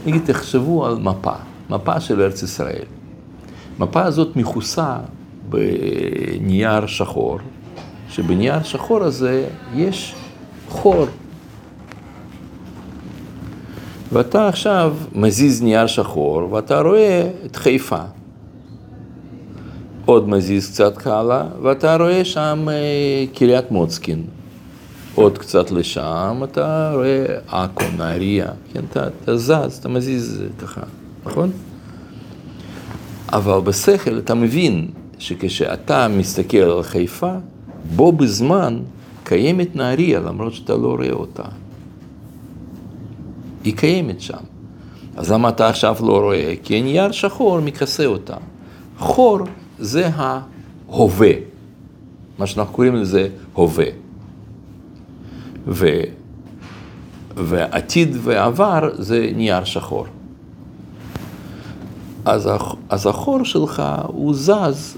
נגיד, 0.06 0.22
תחשבו 0.26 0.86
על 0.86 0.96
מפה, 0.96 1.34
מפה 1.70 2.00
של 2.00 2.22
ארץ 2.22 2.44
ישראל. 2.44 2.86
המפה 3.80 4.04
הזאת 4.04 4.36
מכוסה 4.36 4.98
בנייר 5.50 6.88
שחור, 6.88 7.40
שבנייר 8.10 8.64
שחור 8.64 9.04
הזה 9.04 9.48
יש 9.76 10.16
חור. 10.70 11.06
ואתה 14.14 14.48
עכשיו 14.48 14.96
מזיז 15.16 15.62
נייר 15.62 15.88
שחור, 15.88 16.54
ואתה 16.54 16.82
רואה 16.82 17.30
את 17.46 17.56
חיפה. 17.56 18.02
עוד 20.06 20.30
מזיז 20.30 20.72
קצת 20.72 21.08
הלאה, 21.08 21.44
ואתה 21.62 21.96
רואה 21.96 22.26
שם 22.26 22.66
אה, 22.72 23.26
קריית 23.34 23.72
מוצקין. 23.72 24.24
עוד 25.16 25.38
קצת 25.38 25.72
לשם, 25.72 26.42
אתה 26.44 26.92
רואה 26.96 27.26
עכו, 27.48 27.84
נהריה, 27.98 28.48
כן, 28.74 28.82
אתה, 28.90 29.08
אתה 29.08 29.38
זז, 29.38 29.78
אתה 29.80 29.90
מזיז 29.90 30.44
ככה, 30.62 30.82
נכון? 31.26 31.52
אבל 33.34 33.60
בשכל 33.60 34.18
אתה 34.18 34.34
מבין 34.34 34.88
שכשאתה 35.20 36.08
מסתכל 36.08 36.58
על 36.58 36.84
חיפה, 36.84 37.34
בו 37.96 38.12
בזמן 38.12 38.80
קיימת 39.24 39.76
נהריה, 39.76 40.20
למרות 40.20 40.54
שאתה 40.54 40.74
לא 40.74 40.88
רואה 40.88 41.12
אותה. 41.12 41.44
היא 43.64 43.78
קיימת 43.78 44.22
שם. 44.22 44.38
אז 45.16 45.32
למה 45.32 45.50
אתה 45.50 45.70
עכשיו 45.70 45.96
לא 46.02 46.20
רואה? 46.20 46.54
כי 46.64 46.76
הנייר 46.76 47.12
שחור 47.12 47.60
מכסה 47.60 48.06
אותה. 48.06 48.36
חור 48.98 49.40
זה 49.80 50.10
ההווה, 50.16 51.32
מה 52.40 52.48
שאנחנו 52.48 52.74
קוראים 52.74 52.96
לזה 52.96 53.28
הווה. 53.54 53.86
ו... 55.68 55.88
ועתיד 57.36 58.18
ועבר 58.22 58.90
זה 58.94 59.32
נייר 59.36 59.64
שחור. 59.64 60.06
אז, 62.26 62.50
אז 62.90 63.08
החור 63.08 63.44
שלך 63.44 63.84
הוא 64.08 64.34
זז 64.34 64.98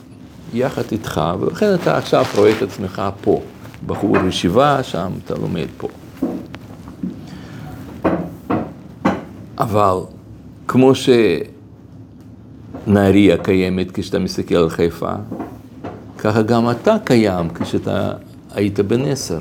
יחד 0.53 0.81
איתך, 0.91 1.21
ולכן 1.39 1.73
אתה 1.73 1.97
עכשיו 1.97 2.25
רואה 2.35 2.51
את 2.51 2.61
עצמך 2.61 3.01
פה. 3.21 3.41
בחור 3.85 4.17
ישיבה, 4.17 4.83
שם 4.83 5.11
אתה 5.25 5.35
לומד 5.35 5.67
פה. 5.77 5.87
אבל 9.57 9.97
כמו 10.67 10.91
שנהריה 12.85 13.37
קיימת 13.37 13.91
כשאתה 13.91 14.19
מסתכל 14.19 14.55
על 14.55 14.69
חיפה, 14.69 15.13
ככה 16.17 16.41
גם 16.41 16.69
אתה 16.69 16.95
קיים 17.03 17.49
כשאתה 17.49 18.13
היית 18.53 18.79
בן 18.79 19.01
עשר. 19.01 19.39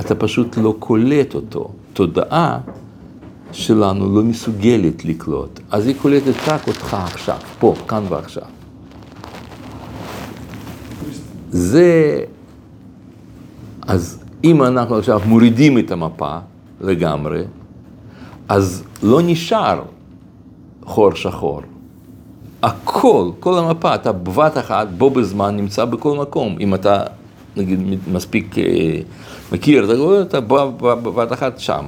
אתה 0.00 0.14
פשוט 0.14 0.56
לא 0.56 0.76
קולט 0.78 1.34
אותו. 1.34 1.70
תודעה 1.92 2.58
שלנו 3.52 4.16
לא 4.16 4.22
מסוגלת 4.22 5.04
לקלוט, 5.04 5.60
אז 5.70 5.86
היא 5.86 5.94
קולטת 6.02 6.48
רק 6.48 6.68
אותך 6.68 6.94
עכשיו, 6.94 7.36
פה, 7.58 7.74
כאן 7.88 8.02
ועכשיו. 8.08 8.42
זה, 11.50 12.20
אז 13.82 14.24
אם 14.44 14.62
אנחנו 14.62 14.96
עכשיו 14.96 15.20
מורידים 15.26 15.78
את 15.78 15.90
המפה 15.90 16.38
לגמרי, 16.80 17.42
אז 18.52 18.84
לא 19.02 19.20
נשאר 19.22 19.82
חור 20.84 21.14
שחור. 21.14 21.60
הכל, 22.62 23.30
כל 23.40 23.58
המפה, 23.58 23.94
אתה 23.94 24.12
בבת 24.12 24.58
אחת, 24.58 24.88
בו 24.98 25.10
בזמן, 25.10 25.56
נמצא 25.56 25.84
בכל 25.84 26.18
מקום. 26.18 26.56
אם 26.60 26.74
אתה, 26.74 27.02
נגיד, 27.56 27.80
מספיק 28.12 28.58
אה, 28.58 29.00
מכיר, 29.52 29.84
אתה 29.84 30.22
אתה 30.22 30.40
בבת 30.40 31.32
אחת 31.32 31.58
שם. 31.58 31.84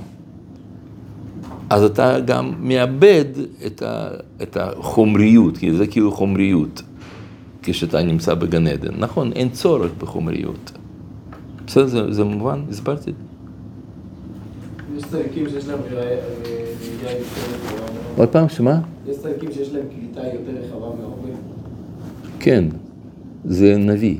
אז 1.70 1.82
אתה 1.82 2.20
גם 2.20 2.52
מאבד 2.60 3.24
את, 3.66 3.82
ה, 3.82 4.08
את 4.42 4.56
החומריות, 4.56 5.58
כי 5.58 5.74
זה 5.74 5.86
כאילו 5.86 6.12
חומריות, 6.12 6.82
כשאתה 7.62 8.02
נמצא 8.02 8.34
בגן 8.34 8.66
עדן. 8.66 8.94
נכון, 8.98 9.32
אין 9.32 9.48
צורך 9.48 9.90
בחומריות. 9.98 10.72
בסדר, 11.66 11.86
זה, 11.86 12.12
זה 12.12 12.24
מובן? 12.24 12.62
הסברתי. 12.70 13.10
יש 13.10 13.33
צדיקים 15.14 15.48
שיש 15.48 15.68
להם 15.68 15.78
ראייה 15.92 16.12
יותר 16.12 16.50
רחבה 17.66 17.84
עוד 18.16 18.28
פעם, 18.28 18.48
שמה? 18.48 18.80
יש 19.08 19.18
צדיקים 19.18 19.52
שיש 19.52 19.72
להם 19.72 19.84
קליטה 19.98 20.20
יותר 20.26 20.52
רחבה 20.60 20.78
מההורים. 20.98 21.34
כן, 22.40 22.64
זה 23.44 23.76
נביא. 23.76 24.18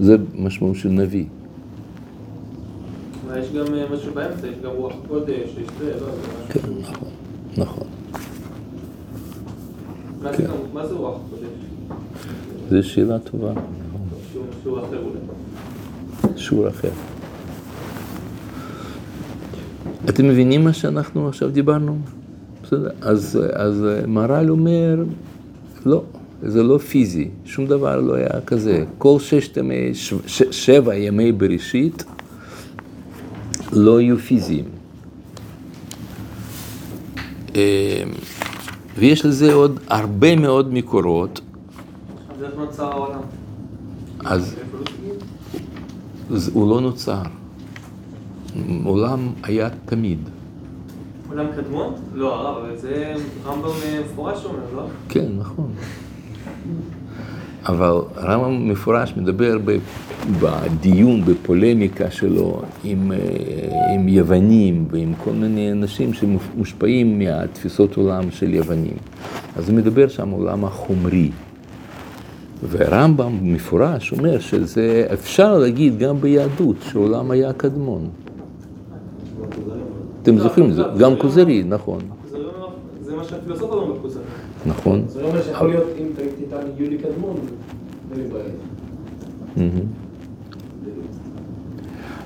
זה 0.00 0.16
משמעות 0.34 0.76
של 0.76 0.88
נביא. 0.88 1.24
יש 3.38 3.46
גם 3.52 3.74
אה, 3.74 3.84
משהו 3.92 4.14
באמצע, 4.14 4.46
יש 4.46 4.56
גם 4.64 4.70
רוח 4.76 4.92
קודש, 5.08 5.32
יש 5.58 5.66
זה, 5.80 5.90
לא, 5.92 5.98
זה 5.98 6.06
משהו... 6.06 6.62
כן, 6.62 6.68
נכון, 6.80 7.08
נכון. 7.56 7.86
מה 10.22 10.32
כן. 10.32 10.42
זה- 10.46 10.52
מה 10.72 10.86
זה 10.86 10.94
רוח 10.94 11.16
קודש? 11.30 11.48
זו 12.70 12.88
שאלה 12.88 13.18
טובה. 13.18 13.52
שיעור 14.62 14.78
אחר 14.80 14.98
אולי. 14.98 16.38
שיעור 16.38 16.68
אחר. 16.68 16.88
אתם 20.08 20.28
מבינים 20.28 20.64
מה 20.64 20.72
שאנחנו 20.72 21.28
עכשיו 21.28 21.50
דיברנו? 21.50 21.98
בסדר. 22.62 22.90
אז, 23.00 23.38
אז 23.52 23.86
מהר"ל 24.06 24.50
אומר, 24.50 25.04
לא, 25.86 26.02
זה 26.42 26.62
לא 26.62 26.78
פיזי, 26.78 27.28
שום 27.44 27.66
דבר 27.66 28.00
לא 28.00 28.14
היה 28.14 28.40
כזה. 28.46 28.84
כל 28.98 29.18
ששת 29.18 29.56
ימי, 29.56 29.94
ש, 29.94 30.14
ש, 30.26 30.42
שבע 30.50 30.94
ימי 30.94 31.32
בראשית 31.32 32.04
לא 33.72 33.98
היו 33.98 34.18
פיזיים. 34.18 34.64
אה, 37.56 38.02
ויש 38.98 39.24
לזה 39.24 39.54
עוד 39.54 39.80
הרבה 39.88 40.36
מאוד 40.36 40.72
מקורות, 40.72 41.40
אז 42.28 42.42
איך 42.42 42.52
נוצר 42.58 42.84
העולם? 42.92 43.20
אז 44.20 44.54
לא? 44.72 46.36
אז 46.36 46.50
הוא 46.54 46.70
לא 46.70 46.80
נוצר. 46.80 47.22
עולם 48.84 49.28
היה 49.42 49.68
תמיד. 49.84 50.18
עולם 51.30 51.46
קדמון? 51.56 51.94
לא, 52.14 52.34
הרב, 52.34 52.64
אבל 52.64 52.76
זה 52.76 53.14
רמב"ם 53.46 53.68
אה, 53.84 54.00
מפורש 54.04 54.44
אומר, 54.44 54.58
לא? 54.76 54.82
כן, 55.08 55.26
נכון. 55.38 55.70
אבל 57.66 57.92
רמב"ם 58.16 58.68
מפורש 58.68 59.14
מדבר 59.16 59.58
בדיון, 60.40 61.24
בפולמיקה 61.24 62.10
שלו 62.10 62.62
עם, 62.84 63.12
אה, 63.12 63.94
עם 63.94 64.08
יוונים 64.08 64.84
ועם 64.90 65.12
כל 65.24 65.32
מיני 65.32 65.72
אנשים 65.72 66.12
שמושפעים 66.12 67.18
מהתפיסות 67.18 67.96
עולם 67.96 68.30
של 68.30 68.54
יוונים. 68.54 68.96
אז 69.56 69.68
הוא 69.68 69.76
מדבר 69.76 70.08
שם 70.08 70.28
על 70.28 70.34
העולם 70.34 70.64
החומרי. 70.64 71.30
ורמב"ם 72.70 73.38
מפורש 73.42 74.12
אומר 74.12 74.40
שזה, 74.40 75.06
אפשר 75.12 75.58
להגיד 75.58 75.98
גם 75.98 76.20
ביהדות 76.20 76.76
שהעולם 76.82 77.30
היה 77.30 77.52
קדמון. 77.52 78.08
אתם 80.28 80.38
זוכרים, 80.38 80.72
זה 80.72 80.82
גם 80.98 81.16
כוזרי, 81.16 81.64
נכון, 81.66 81.98
זה 82.30 82.38
לא- 82.38 82.48
מה 83.16 83.24
שהפילוסוף 83.24 83.70
אומר 83.70 83.92
בכוזרי. 83.92 84.22
נכון. 84.66 85.02
זה 85.08 85.24
אומר 85.24 85.42
שיכול 85.42 85.68
להיות, 85.68 85.84
אם 85.98 86.06
תיתן 86.38 86.56
יולי 86.78 86.98
קדמון, 86.98 87.36
אין 88.12 88.20
לי 88.20 88.28
בעיה. 88.32 88.44
מהמם. 89.56 89.86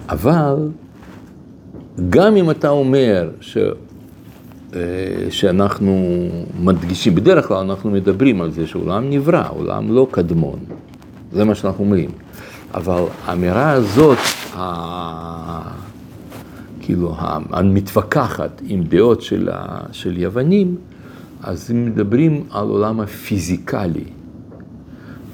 אבל 0.09 0.69
גם 2.11 2.37
אם 2.37 2.51
אתה 2.51 2.69
אומר 2.69 3.31
ש, 3.41 3.59
אה, 4.75 4.81
שאנחנו 5.31 6.07
מדגישים, 6.61 7.15
בדרך 7.15 7.49
כלל 7.49 7.57
אנחנו 7.57 7.91
מדברים 7.91 8.41
על 8.41 8.51
זה 8.51 8.67
שעולם 8.67 9.11
נברא, 9.11 9.45
עולם 9.49 9.93
לא 9.93 10.07
קדמון, 10.11 10.59
זה 11.33 11.45
מה 11.45 11.55
שאנחנו 11.55 11.85
אומרים. 11.85 12.11
אבל 12.75 13.03
האמירה 13.27 13.71
הזאת. 13.71 14.19
כאילו 16.93 17.15
המתווכחת 17.51 18.63
עם 18.65 18.83
דעות 18.85 19.23
של, 19.23 19.49
ה... 19.53 19.81
של 19.93 20.19
יוונים, 20.19 20.77
אז 21.43 21.71
אם 21.71 21.87
מדברים 21.87 22.45
על 22.51 22.69
עולם 22.69 23.01
הפיזיקלי, 23.01 24.05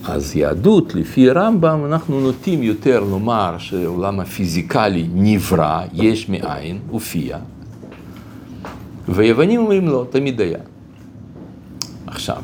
אז 0.04 0.36
יהדות, 0.36 0.94
לפי 0.94 1.30
רמב"ם, 1.30 1.84
אנחנו 1.84 2.20
נוטים 2.20 2.62
יותר 2.62 3.00
לומר 3.00 3.58
שהעולם 3.58 4.20
הפיזיקלי 4.20 5.08
נברא, 5.14 5.82
יש 5.92 6.28
מאין, 6.28 6.78
הופיע, 6.90 7.38
ויוונים 9.08 9.60
אומרים 9.60 9.88
לא, 9.88 10.06
תמיד 10.10 10.40
היה. 10.40 10.58
עכשיו, 12.06 12.42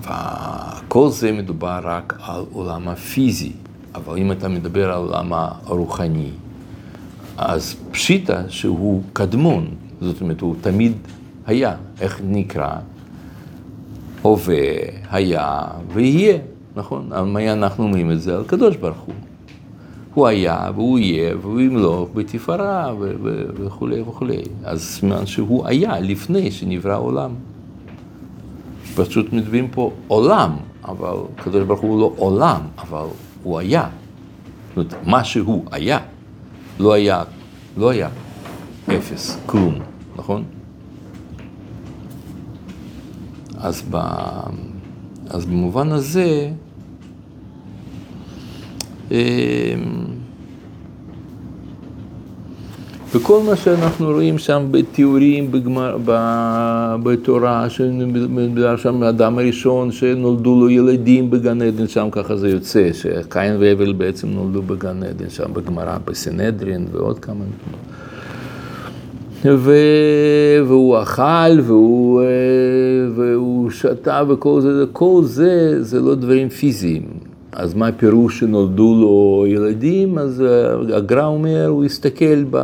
כל 0.88 1.08
זה 1.08 1.32
מדובר 1.32 1.80
רק 1.82 2.18
על 2.22 2.44
עולם 2.52 2.88
הפיזי, 2.88 3.52
אבל 3.94 4.16
אם 4.16 4.32
אתה 4.32 4.48
מדבר 4.48 4.92
על 4.92 4.98
עולם 4.98 5.32
הרוחני, 5.32 6.30
אז 7.36 7.76
פשיטא 7.90 8.42
שהוא 8.48 9.02
קדמון, 9.12 9.66
זאת 10.00 10.20
אומרת, 10.20 10.40
הוא 10.40 10.54
תמיד 10.60 10.92
היה, 11.46 11.76
איך 12.00 12.20
נקרא? 12.24 12.76
הווה, 14.22 14.56
היה 15.10 15.62
ויהיה, 15.92 16.38
נכון? 16.76 17.10
מה 17.26 17.52
אנחנו 17.52 17.84
אומרים 17.84 18.10
את 18.10 18.20
זה? 18.20 18.34
על 18.34 18.40
הקדוש 18.40 18.76
ברוך 18.76 19.00
הוא. 19.00 19.14
הוא 20.14 20.26
היה 20.26 20.70
והוא 20.74 20.98
יהיה 20.98 21.36
והוא 21.36 21.60
ימלוך 21.60 22.08
בתפארה 22.14 22.94
וכולי 23.54 24.00
וכולי. 24.00 24.42
אז 24.64 24.82
סימן 24.82 25.26
שהוא 25.26 25.66
היה 25.66 26.00
לפני 26.00 26.50
שנברא 26.50 26.92
העולם. 26.92 27.30
פשוט 28.94 29.32
מדברים 29.32 29.68
פה 29.68 29.92
עולם, 30.08 30.56
אבל 30.84 31.16
הקדוש 31.38 31.64
ברוך 31.64 31.80
הוא 31.80 32.00
לא 32.00 32.12
עולם, 32.16 32.60
אבל 32.78 33.06
הוא 33.42 33.58
היה. 33.58 33.88
זאת 34.76 34.92
אומרת, 34.92 35.06
מה 35.06 35.24
שהוא 35.24 35.64
היה, 35.70 35.98
לא 36.78 36.92
היה, 36.92 37.22
לא 37.76 37.90
היה 37.90 38.08
אפס, 38.88 39.38
כלום, 39.46 39.74
נכון? 40.16 40.44
אז, 43.58 43.82
ב, 43.90 43.96
אז 45.30 45.46
במובן 45.46 45.92
הזה, 45.92 46.50
אמ, 49.10 49.16
וכל 53.14 53.40
מה 53.46 53.56
שאנחנו 53.56 54.06
רואים 54.06 54.38
שם 54.38 54.66
בתיאורים 54.70 55.52
בגמר, 55.52 55.96
ב, 56.04 56.12
בתורה, 57.02 57.70
שמדבר 57.70 58.76
שם 58.76 59.02
האדם 59.02 59.38
הראשון 59.38 59.92
שנולדו 59.92 60.60
לו 60.60 60.70
ילדים 60.70 61.30
בגן 61.30 61.62
עדן, 61.62 61.88
שם 61.88 62.08
ככה 62.12 62.36
זה 62.36 62.48
יוצא, 62.48 62.92
שקין 62.92 63.56
והבל 63.60 63.92
בעצם 63.92 64.28
נולדו 64.28 64.62
בגן 64.62 65.02
עדן, 65.02 65.30
שם 65.30 65.52
בגמרא, 65.52 65.98
בסנהדרין 66.04 66.86
ועוד 66.92 67.18
כמה 67.18 67.44
ו... 69.44 69.72
והוא 70.66 71.02
אכל 71.02 71.60
והוא, 71.62 72.22
אה, 72.22 72.26
והוא 73.14 73.70
שתה 73.70 74.22
וכל 74.28 74.60
זה, 74.60 74.84
כל 74.92 75.20
זה, 75.24 75.82
זה 75.82 76.00
לא 76.00 76.14
דברים 76.14 76.48
פיזיים. 76.48 77.33
אז 77.56 77.74
מה 77.74 77.86
הפירוש 77.86 78.38
שנולדו 78.38 78.94
לו 79.00 79.44
ילדים? 79.46 80.18
אז 80.18 80.42
אה, 80.42 80.96
הגר"א 80.96 81.24
אומר, 81.24 81.66
הוא 81.66 81.84
הסתכל 81.84 82.44
ב... 82.50 82.58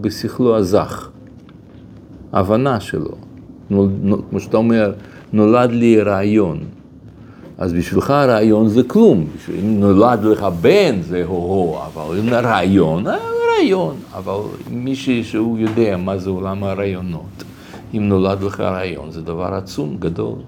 בשכלו 0.00 0.56
הזך, 0.56 1.08
הבנה 2.32 2.80
שלו. 2.80 3.14
נול... 3.70 3.88
כמו 4.30 4.40
שאתה 4.40 4.56
אומר, 4.56 4.92
נולד 5.32 5.70
לי 5.70 6.00
רעיון. 6.00 6.58
אז 7.58 7.72
בשבילך 7.72 8.10
רעיון 8.10 8.68
זה 8.68 8.82
כלום. 8.82 9.26
אם 9.60 9.80
נולד 9.80 10.24
לך 10.24 10.46
בן 10.60 11.02
זה 11.02 11.24
הו-הו, 11.26 11.78
אבל 11.86 12.18
אם 12.18 12.28
רעיון, 12.28 13.06
אה, 13.06 13.16
רעיון. 13.56 13.96
אבל 14.14 14.34
מישהו 14.70 15.24
שהוא 15.24 15.58
יודע 15.58 15.96
מה 15.96 16.18
זה 16.18 16.30
עולם 16.30 16.64
הרעיונות, 16.64 17.44
אם 17.94 18.08
נולד 18.08 18.42
לך 18.42 18.60
רעיון, 18.60 19.10
זה 19.10 19.22
דבר 19.22 19.54
עצום, 19.54 19.96
גדול. 19.98 20.38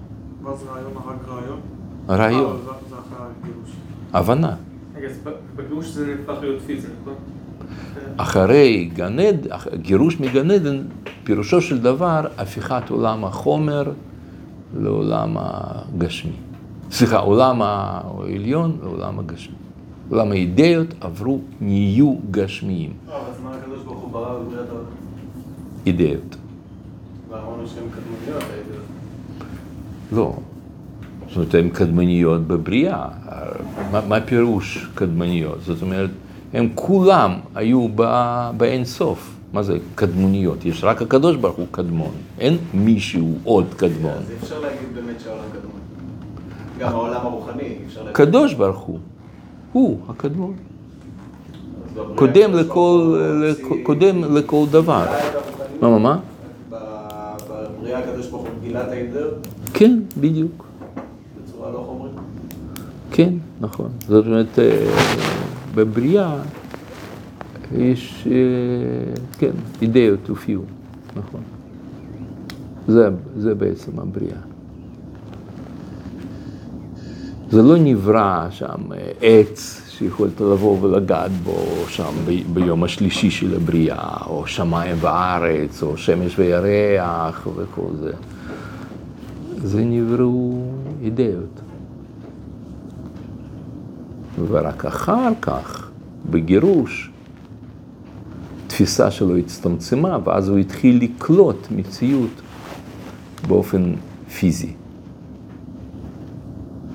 מה 0.41 0.55
זה 0.55 0.65
רעיון? 0.71 0.91
רק 1.07 1.29
רעיון? 1.29 1.59
רעיון. 2.09 2.51
אה, 2.51 2.57
זה 2.57 2.71
זה 2.89 2.95
אחרי 2.95 3.25
הגירוש. 3.41 3.69
הבנה. 4.15 4.55
רגע, 4.95 5.07
אז 5.07 5.19
בגירוש 5.55 5.85
זה 5.85 6.07
נהפך 6.07 6.41
להיות 6.41 6.61
פיזי, 6.61 6.87
נכון? 7.01 7.13
אחרי 8.17 8.89
גן 8.93 9.19
עדן, 9.19 9.49
גירוש 9.75 10.19
מגן 10.19 10.51
עדן, 10.51 10.81
פירושו 11.23 11.61
של 11.61 11.81
דבר 11.81 12.27
הפיכת 12.37 12.89
עולם 12.89 13.25
החומר 13.25 13.91
לעולם 14.77 15.35
הגשמי. 15.39 16.31
סליחה, 16.91 17.17
עולם 17.17 17.61
העליון 17.61 18.77
לעולם 18.83 19.19
הגשמי. 19.19 19.55
עולם 20.09 20.31
האידאות 20.31 20.87
עברו, 21.01 21.39
נהיו 21.61 22.15
גשמיים. 22.31 22.93
אז 23.07 23.41
מה 23.43 23.51
הקדוש 23.55 23.83
ברוך 23.83 23.99
הוא 23.99 24.11
ברא 24.11 24.39
בבריאת 24.39 24.69
העולם? 24.69 24.85
אידאות. 25.85 26.35
לא. 30.11 30.35
זאת 31.35 31.53
אומרת, 31.53 31.55
הן 31.55 31.69
קדמניות 31.69 32.41
בבריאה. 32.47 33.07
מה, 33.91 34.01
מה 34.07 34.21
פירוש 34.21 34.87
קדמניות? 34.95 35.57
זאת 35.61 35.81
אומרת, 35.81 36.09
הם 36.53 36.69
כולם 36.75 37.31
היו 37.55 37.87
באין 38.57 38.85
סוף. 38.85 39.35
מה 39.53 39.63
זה 39.63 39.77
קדמוניות? 39.95 40.65
יש 40.65 40.83
רק 40.83 41.01
הקדוש 41.01 41.35
ברוך 41.35 41.55
הוא 41.55 41.67
קדמון. 41.71 42.11
אין 42.39 42.57
מישהו 42.73 43.33
עוד 43.43 43.65
קדמון. 43.77 44.17
אז 44.17 44.31
אפשר 44.43 44.59
להגיד 44.59 44.95
באמת 44.95 45.19
שהעולם 45.19 45.43
קדמון. 45.51 45.79
גם 46.79 46.91
העולם 46.91 47.21
הרוחני, 47.21 47.75
אפשר 47.87 47.99
להגיד. 47.99 48.15
קדוש 48.15 48.53
ברוך 48.53 48.79
הוא. 48.79 48.99
הוא 49.71 49.99
הקדמון. 50.09 50.53
קודם 52.15 52.53
לכל, 52.53 53.17
קודם 53.83 54.35
לכל 54.35 54.65
דבר. 54.71 55.05
מה, 55.81 55.89
מה, 55.89 55.99
מה? 55.99 56.19
בבריאה 56.69 57.99
הקדוש 57.99 58.27
ברוך 58.27 58.41
הוא 58.41 58.49
גילה 58.63 58.83
את 58.83 58.91
האידאות 58.91 59.47
כן, 59.73 59.99
בדיוק. 60.17 60.64
כן, 63.11 63.33
נכון. 63.61 63.89
זאת 64.07 64.25
אומרת, 64.25 64.59
אה, 64.59 64.87
בבריאה 65.75 66.37
יש, 67.77 68.27
אה, 68.31 69.13
כן, 69.37 69.51
אידאות 69.81 70.29
הופיעו, 70.29 70.63
נכון. 71.15 71.41
זה, 72.87 73.09
זה 73.37 73.55
בעצם 73.55 73.99
הבריאה. 73.99 74.37
זה 77.49 77.61
לא 77.61 77.75
נברא 77.77 78.47
שם 78.49 78.91
אה, 78.93 79.11
עץ 79.21 79.81
שיכולת 79.89 80.41
לבוא 80.41 80.81
ולגעת 80.81 81.31
בו 81.31 81.65
שם 81.87 82.13
ביום 82.53 82.83
השלישי 82.83 83.31
של 83.31 83.55
הבריאה, 83.55 84.17
או 84.27 84.47
שמיים 84.47 84.97
וארץ, 84.99 85.83
או 85.83 85.97
שמש 85.97 86.39
וירח 86.39 87.47
וכל 87.55 87.91
זה. 87.99 88.11
זה 89.63 89.85
נבראו 89.85 90.61
אידאות. 91.01 91.61
ורק 94.47 94.85
אחר 94.85 95.31
כך, 95.41 95.89
בגירוש, 96.29 97.11
תפיסה 98.67 99.11
שלו 99.11 99.37
הצטמצמה, 99.37 100.17
ואז 100.23 100.49
הוא 100.49 100.57
התחיל 100.57 101.03
לקלוט 101.03 101.67
מציאות 101.71 102.41
באופן 103.47 103.93
פיזי. 104.39 104.73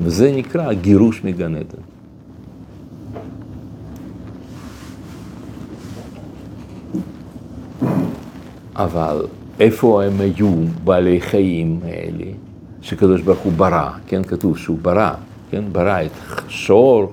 וזה 0.03 0.33
נקרא 0.37 0.73
גירוש 0.73 1.25
מגן 1.25 1.55
עדן. 1.55 1.83
אבל 8.77 9.27
איפה 9.61 10.05
הם 10.05 10.21
היו 10.21 10.55
בעלי 10.85 11.21
חיים 11.21 11.81
האלה, 11.85 12.25
שקדוש 12.83 13.23
ברוך 13.23 13.39
הוא 13.39 13.53
ברא, 13.53 13.91
כן, 14.07 14.23
כתוב 14.23 14.59
שהוא 14.59 14.79
ברא, 14.83 15.11
כן, 15.51 15.65
ברא 15.73 16.03
את 16.03 16.11
שור, 16.49 17.13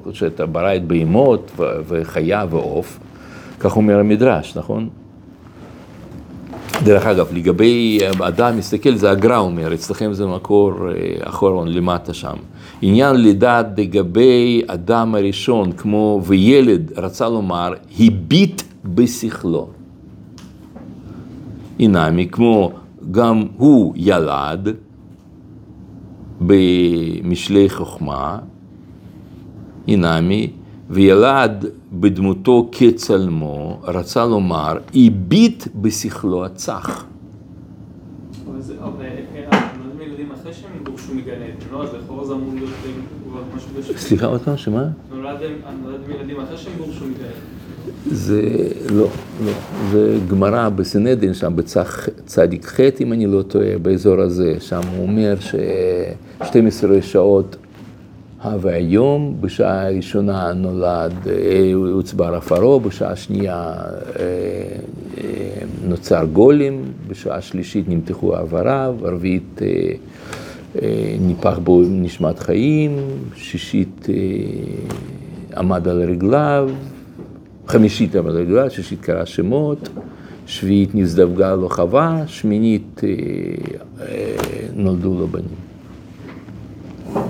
ברא 0.51 0.75
את 0.75 0.87
בהמות 0.87 1.51
ו- 1.57 1.63
וחיה 1.87 2.45
ועוף, 2.49 2.99
כך 3.59 3.75
אומר 3.75 3.99
המדרש, 3.99 4.57
נכון? 4.57 4.89
דרך 6.83 7.05
אגב, 7.05 7.27
לגבי 7.33 7.99
אדם 8.19 8.57
מסתכל, 8.57 8.95
זה 8.95 9.11
הגר"א 9.11 9.37
אומר, 9.37 9.73
אצלכם 9.73 10.13
זה 10.13 10.25
מקור 10.25 10.71
אה, 10.71 10.93
אחרון 11.29 11.67
למטה 11.67 12.13
שם. 12.13 12.35
עניין 12.81 13.15
לידת 13.15 13.65
לגבי 13.77 14.61
אדם 14.67 15.15
הראשון, 15.15 15.71
כמו 15.71 16.21
וילד, 16.25 16.91
רצה 16.97 17.29
לומר, 17.29 17.73
הביט 17.99 18.61
בשכלו. 18.85 19.67
אינמי, 21.79 22.27
כמו 22.31 22.71
גם 23.11 23.43
הוא 23.57 23.93
ילד 23.95 24.69
במשלי 26.41 27.69
חוכמה, 27.69 28.39
אינמי, 29.87 30.51
וילד 30.89 31.65
בדמותו 31.93 32.69
כצלמו, 32.71 33.79
רצה 33.83 34.25
לומר, 34.25 34.77
הביט 34.95 35.67
בשכלו 35.75 36.45
הצח. 36.45 37.05
אבל 38.45 38.61
אה, 39.01 39.15
לא? 41.71 41.83
אה, 41.83 41.91
בשביל. 43.55 43.97
סליחה 43.97 44.25
עוד 44.25 44.41
פעם, 44.41 44.57
שמה? 44.57 44.87
נולד 45.11 45.37
אחרי 46.43 46.57
שהם 46.57 46.73
גורשו 46.77 47.05
מגן. 47.05 47.29
זה 48.05 48.41
לא, 48.89 49.07
לא, 49.45 49.51
זה 49.91 50.17
גמרא 50.27 50.69
בסנהדרין, 50.69 51.33
שם 51.33 51.53
בצדיק 51.55 52.65
ח' 52.65 52.79
אם 53.01 53.13
אני 53.13 53.27
לא 53.27 53.41
טועה, 53.41 53.77
באזור 53.81 54.21
הזה, 54.21 54.55
שם 54.59 54.81
הוא 54.95 55.07
אומר 55.07 55.35
ש-12 56.43 57.01
שעות 57.01 57.55
הווה 58.43 58.75
היום, 58.75 59.37
בשעה 59.41 59.87
הראשונה 59.87 60.53
נולד, 60.53 61.13
אה, 61.27 61.73
הוצבר 61.73 62.35
עפרו, 62.35 62.79
בשעה 62.79 63.11
השנייה 63.11 63.53
אה, 63.53 64.23
אה, 65.17 65.23
נוצר 65.87 66.25
גולם, 66.25 66.73
בשעה 67.07 67.41
שלישית 67.41 67.89
נמתחו 67.89 68.35
העבריו, 68.35 68.95
הרביעית 69.03 69.61
ניפח 71.21 71.59
בו 71.63 71.81
נשמת 71.89 72.39
חיים, 72.39 72.97
שישית 73.35 74.07
עמד 75.57 75.87
על 75.87 76.01
רגליו, 76.01 76.69
חמישית 77.67 78.15
עמד 78.15 78.29
על 78.29 78.37
רגליו, 78.37 78.69
שישית 78.69 79.01
קרא 79.01 79.25
שמות, 79.25 79.89
שביעית 80.47 80.95
נזדווגה 80.95 81.55
לו 81.55 81.69
חווה, 81.69 82.23
שמינית 82.27 83.01
נולדו 84.75 85.19
לו 85.19 85.27
בנים. 85.27 85.66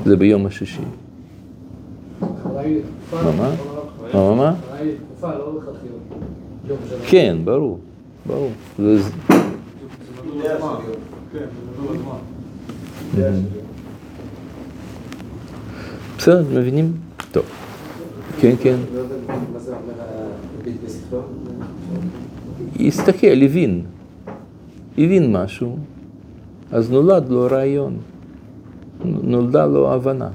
זה 0.08 0.18
ביום 0.18 0.46
השישי. 0.46 0.82
מה, 2.22 3.32
מה? 4.14 4.36
מה? 4.36 4.56
כן, 7.08 7.38
ברור, 7.44 7.80
ברור. 8.26 8.52
בסדר, 16.18 16.44
מבינים? 16.54 16.94
טוב. 17.32 17.46
כן, 18.40 18.56
כן. 18.62 18.76
הסתכל, 22.80 23.42
הבין. 23.44 23.82
הבין 24.98 25.36
משהו, 25.36 25.78
אז 26.72 26.92
נולד 26.92 27.30
לו 27.30 27.48
רעיון. 27.52 27.98
נולדה 29.06 29.66
לו 29.66 29.94
הבנה. 29.94 30.30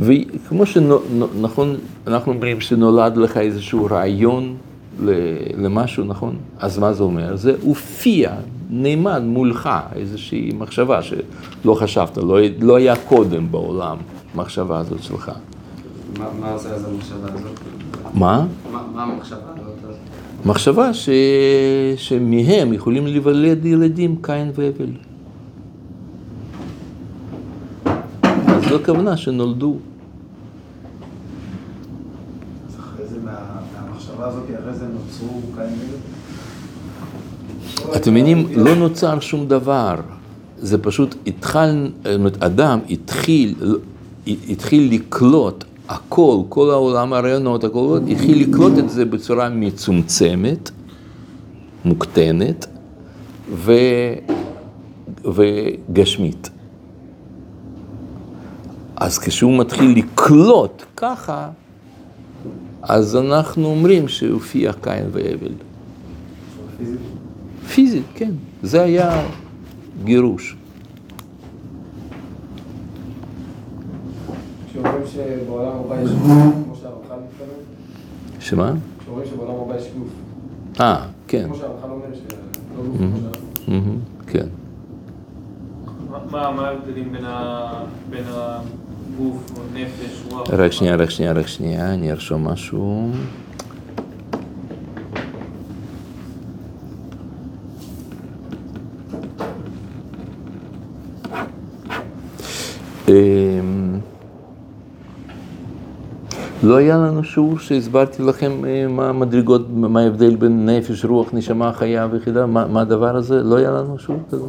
וכמו 0.00 0.66
שנכון, 0.66 1.76
אנחנו 2.06 2.32
אומרים 2.32 2.60
שנולד 2.60 3.16
לך 3.16 3.36
איזשהו 3.36 3.86
רעיון 3.90 4.56
למשהו, 5.56 6.04
נכון? 6.04 6.36
אז 6.58 6.78
מה 6.78 6.92
זה 6.92 7.02
אומר? 7.02 7.36
זה 7.36 7.54
הופיע, 7.62 8.34
נאמן 8.70 9.28
מולך, 9.28 9.70
איזושהי 9.94 10.52
מחשבה 10.58 11.02
שלא 11.02 11.74
חשבת, 11.74 12.16
לא, 12.16 12.38
לא 12.60 12.76
היה 12.76 12.96
קודם 12.96 13.52
בעולם 13.52 13.96
המחשבה 14.34 14.78
הזאת 14.78 15.02
שלך. 15.02 15.32
מה 16.18 16.52
עושה 16.52 16.68
אז 16.68 16.84
המחשבה 16.84 17.28
הזאת? 17.34 17.60
מה? 18.14 18.46
מה 18.94 19.02
המחשבה? 19.02 19.65
מחשבה 20.44 20.94
ש... 20.94 21.08
שמהם 21.96 22.72
יכולים 22.72 23.06
להיוולד 23.06 23.64
ילדים 23.64 24.16
קין 24.22 24.50
והבל. 24.54 24.90
אז 28.46 28.64
זו 28.68 28.76
הכוונה 28.76 29.16
שנולדו. 29.16 29.76
אז 32.68 32.74
אחרי 32.78 33.06
זה, 33.06 33.16
מהמחשבה 33.24 34.26
הזאת, 34.26 34.44
אחרי 34.60 34.74
זה 34.74 34.86
נוצרו 34.86 35.40
קין 35.54 35.64
והבל? 35.64 35.96
אתם 37.96 38.10
מבינים, 38.10 38.46
לא 38.56 38.74
נוצר 38.74 39.20
שום 39.20 39.48
דבר. 39.48 40.00
זה 40.58 40.78
פשוט 40.78 41.14
התחל, 41.26 41.90
אדם 42.40 42.78
התחיל, 42.90 43.54
התחיל 44.26 44.94
לקלוט 44.94 45.64
הכל, 45.88 46.38
כל 46.48 46.70
העולם 46.70 47.12
הרעיונות, 47.12 47.64
הכל, 47.64 47.98
התחיל 48.10 48.48
לקלוט 48.48 48.78
את 48.78 48.90
זה 48.90 49.04
בצורה 49.04 49.48
מצומצמת, 49.48 50.70
מוקטנת 51.84 52.66
ו... 53.54 53.72
וגשמית. 55.24 56.50
אז 58.96 59.18
כשהוא 59.18 59.58
מתחיל 59.58 59.98
לקלוט 59.98 60.82
ככה, 60.96 61.50
אז 62.82 63.16
אנחנו 63.16 63.66
אומרים 63.66 64.08
שהופיע 64.08 64.72
קין 64.72 65.04
והבל. 65.12 65.52
פיזית? 66.78 67.00
פיזית, 67.74 68.04
כן. 68.14 68.30
זה 68.62 68.82
היה 68.82 69.26
גירוש. 70.04 70.56
כשאומרים 74.76 75.06
שבעולם 75.06 75.72
הבא 75.84 76.02
יש 76.02 76.10
כמו 76.10 76.74
שהרמח"ל 76.80 77.14
מתכוון? 77.14 77.48
שמה? 78.40 78.72
כשאומרים 78.98 79.26
שבעולם 79.26 79.54
הבא 79.62 79.76
יש 79.76 79.88
גוף. 79.98 80.08
אה, 80.80 81.06
כן. 81.28 81.44
כמו 81.46 81.56
שהרמח"ל 81.56 81.90
אומר 81.90 82.06
שלא 82.14 82.82
גוף 82.86 82.96
כמו 82.98 83.08
שהרמח"ל. 83.66 84.32
כן. 84.32 84.46
מה 86.30 86.68
ההבדלים 86.68 87.12
בין 88.10 88.24
הגוף, 88.26 89.52
או 89.56 89.62
נפש, 89.74 90.22
רוח? 90.32 90.50
רק 90.50 90.72
שנייה, 90.72 90.96
רק 90.96 91.10
שנייה, 91.10 91.32
רק 91.32 91.46
שנייה, 91.46 91.94
אני 91.94 92.12
ארשום 92.12 92.48
משהו. 92.48 93.10
לא 106.66 106.76
היה 106.76 106.96
לנו 106.96 107.24
שיעור 107.24 107.58
שהסברתי 107.58 108.22
לכם 108.22 108.52
מה 108.88 109.08
המדרגות, 109.08 109.66
מה 109.70 110.00
ההבדל 110.00 110.36
בין 110.36 110.68
נפש, 110.68 111.04
רוח, 111.04 111.28
נשמה, 111.32 111.72
חיה 111.72 112.08
ויחידה, 112.10 112.46
מה, 112.46 112.66
מה 112.66 112.80
הדבר 112.80 113.16
הזה? 113.16 113.42
לא 113.42 113.56
היה 113.56 113.70
לנו 113.70 113.98
שיעור 113.98 114.20
כזה? 114.30 114.44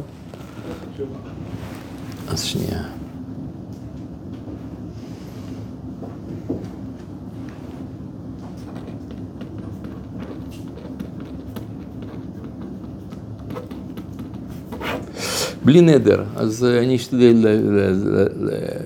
אז 2.28 2.42
שנייה. 2.42 2.97
בלי 15.68 15.80
נדר, 15.80 16.22
אז 16.36 16.64
אני 16.64 16.96
אשתדל 16.96 17.46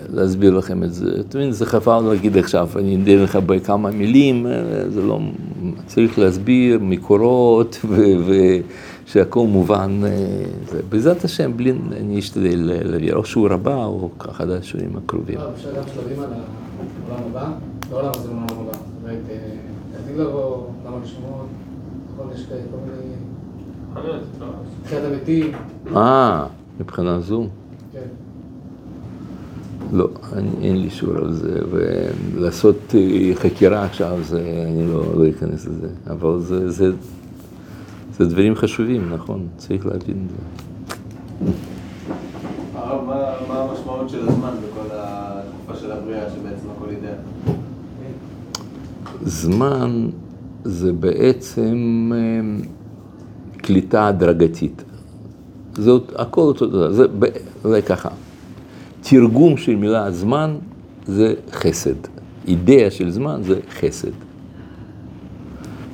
להסביר 0.09 0.59
לכם 0.59 0.83
את 0.83 0.95
זה. 0.95 1.07
אתם 1.21 1.39
מבינים, 1.39 1.53
זה 1.53 1.67
חבל 1.67 2.01
להגיד 2.01 2.39
עכשיו, 2.39 2.69
אני 2.77 2.97
אדע 2.97 3.23
לך 3.25 3.37
בכמה 3.37 3.91
מילים, 3.91 4.47
זה 4.89 5.03
לא, 5.03 5.19
צריך 5.87 6.19
להסביר 6.19 6.79
מקורות 6.83 7.85
ושהכל 9.07 9.47
מובן. 9.47 10.01
בעזרת 10.89 11.25
השם, 11.25 11.57
בלי, 11.57 11.73
אני 12.01 12.19
אשתדל 12.19 12.71
להעביר 12.85 13.17
או 13.17 13.25
שיעור 13.25 13.53
הבא 13.53 13.85
או 13.85 14.11
אחד 14.19 14.51
השיעורים 14.51 14.97
הקרובים. 14.97 15.39
אפשר 15.55 15.69
גם 15.77 15.83
שלבים 15.95 16.23
על 16.23 16.31
העולם 17.11 17.25
הבא, 17.31 17.51
לא 17.91 17.99
עולם 17.99 18.11
הזה, 18.15 18.29
עולם 18.29 18.43
הבא. 18.43 18.73
זאת 18.73 18.83
אומרת, 19.03 19.19
עתיד 20.05 20.17
לבוא, 20.17 20.67
למה 20.87 20.97
לשמור, 21.05 21.45
נכון, 22.15 22.27
יש 22.35 22.47
כל 22.47 22.77
מיני... 22.87 23.15
תחיית 24.85 25.05
המתים. 25.05 25.53
אה. 25.97 26.47
מבחינה 26.83 27.21
זו? 27.21 27.47
כן. 27.93 27.99
לא, 29.93 30.09
אני, 30.33 30.49
אין 30.63 30.83
לי 30.83 30.91
שיעור 30.91 31.17
על 31.17 31.33
זה, 31.33 31.59
ולעשות 31.71 32.95
חקירה 33.35 33.85
עכשיו, 33.85 34.19
זה, 34.23 34.65
אני 34.67 34.87
לא, 34.87 35.05
לא 35.17 35.29
אכנס 35.31 35.67
לזה, 35.67 35.89
אבל 36.11 36.41
זה, 36.41 36.71
זה, 36.71 36.93
זה 38.19 38.27
דברים 38.27 38.55
חשובים, 38.55 39.13
נכון, 39.15 39.47
צריך 39.57 39.87
להבין 39.87 40.27
את 40.27 40.31
זה. 40.31 40.37
הרב, 42.75 43.05
מה, 43.07 43.33
מה 43.49 43.63
המשמעות 43.63 44.09
של 44.09 44.29
הזמן 44.29 44.51
בכל 44.51 44.89
התקופה 44.93 45.81
של 45.81 45.93
הבריאה, 45.93 46.31
שבעצם 46.31 46.67
הכל 46.77 46.91
אידאה? 46.91 47.15
זמן 49.23 50.09
זה 50.65 50.93
בעצם 50.93 52.11
קליטה 53.57 54.09
הדרגתית. 54.09 54.83
זאת, 55.75 56.13
הכל 56.17 56.41
אותו 56.41 56.67
דבר, 56.67 56.93
זה 56.93 57.07
אולי 57.65 57.83
ככה. 57.83 58.09
תרגום 59.01 59.57
של 59.57 59.77
מילה 59.77 60.11
זמן 60.11 60.57
זה 61.07 61.35
חסד. 61.53 61.95
אידאה 62.49 62.91
של 62.91 63.11
זמן 63.11 63.41
זה 63.43 63.61
חסד. 63.81 64.11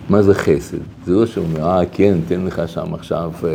מה 0.08 0.22
זה 0.22 0.34
חסד? 0.34 0.78
זה 1.06 1.12
לא 1.12 1.26
שאומר, 1.26 1.62
אה, 1.62 1.86
כן, 1.86 2.18
תן 2.28 2.44
לך 2.44 2.62
שם 2.66 2.94
עכשיו, 2.94 3.32
אה, 3.44 3.50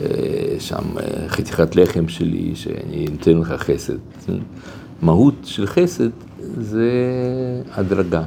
אה, 0.00 0.60
שם 0.60 0.98
אה, 0.98 1.28
חתיכת 1.28 1.76
לחם 1.76 2.08
שלי, 2.08 2.52
שאני 2.54 3.06
נותן 3.10 3.38
לך 3.38 3.52
חסד. 3.52 3.96
מהות 5.02 5.34
של 5.44 5.66
חסד 5.66 6.10
זה 6.58 6.90
הדרגה. 7.72 8.22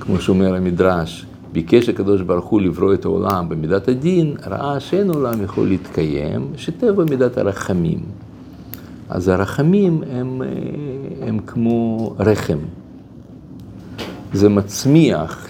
כמו 0.00 0.20
שאומר 0.20 0.54
המדרש, 0.54 1.26
ביקש 1.52 1.88
הקדוש 1.88 2.20
ברוך 2.20 2.44
הוא 2.44 2.60
לברוא 2.60 2.94
את 2.94 3.04
העולם 3.04 3.48
במידת 3.48 3.88
הדין, 3.88 4.36
ראה 4.46 4.80
שאין 4.80 5.10
עולם 5.10 5.42
יכול 5.42 5.68
להתקיים, 5.68 6.46
שטבע 6.56 7.04
מידת 7.04 7.38
הרחמים. 7.38 8.00
אז 9.08 9.28
הרחמים 9.28 10.02
הם, 10.10 10.42
אה, 10.42 10.48
הם 11.28 11.38
כמו 11.38 12.14
רחם. 12.18 12.58
זה 14.32 14.48
מצמיח 14.48 15.48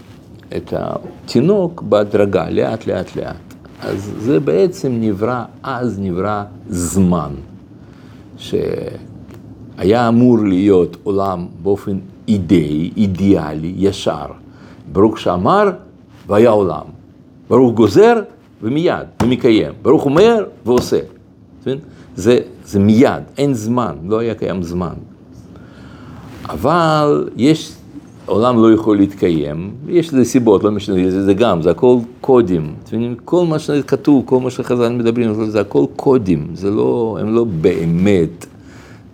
את 0.57 0.73
התינוק 0.77 1.83
בהדרגה, 1.83 2.51
לאט 2.51 2.87
לאט 2.87 3.17
לאט. 3.17 3.55
אז 3.81 4.13
זה 4.19 4.41
בעצם 4.41 4.93
נברא, 5.01 5.45
אז 5.63 6.01
נברא 6.01 6.45
זמן, 6.69 7.31
שהיה 8.37 10.09
אמור 10.09 10.39
להיות 10.39 10.97
עולם 11.03 11.47
באופן 11.63 11.99
אידאי, 12.29 12.91
אידיאלי, 12.97 13.75
ישר. 13.77 14.27
ברוך 14.93 15.19
שאמר 15.19 15.71
והיה 16.27 16.51
עולם. 16.51 16.85
ברוך 17.49 17.75
גוזר 17.75 18.21
ומיד, 18.63 19.07
ומקיים. 19.23 19.73
ברוך 19.83 20.05
אומר 20.05 20.45
ועושה. 20.67 20.99
זה, 22.17 22.39
זה 22.65 22.81
מיד, 22.81 23.23
אין 23.39 23.55
זמן, 23.55 23.97
לא 24.07 24.19
היה 24.19 24.35
קיים 24.35 24.63
זמן. 24.63 24.95
אבל 26.49 27.29
יש, 27.37 27.73
עולם 28.27 28.63
לא 28.63 28.73
יכול 28.73 28.97
להתקיים, 28.97 29.71
יש 29.89 30.15
לזה 30.15 30.25
סיבות, 30.25 30.65
לא 30.65 30.71
משנה, 30.71 31.11
זה, 31.11 31.25
זה 31.25 31.35
גם, 31.35 31.63
זה 31.63 31.71
הכל 31.71 31.97
קודים. 32.21 32.75
כל 33.25 33.47
מה 33.47 33.59
שכתוב, 33.59 34.23
כל 34.27 34.41
מה 34.41 34.51
שחז"ל 34.51 34.89
מדברים, 34.89 35.51
זה 35.51 35.61
הכל 35.61 35.85
קודים, 35.97 36.47
זה 36.55 36.71
לא, 36.71 37.19
הם 37.21 37.35
לא 37.35 37.45
באמת 37.45 38.47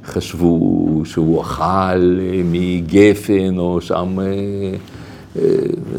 חשבו 0.04 1.02
שהוא 1.04 1.40
אכל 1.40 2.18
מגפן 2.44 3.58
או 3.58 3.80
שם, 3.80 4.20
אה, 4.20 4.74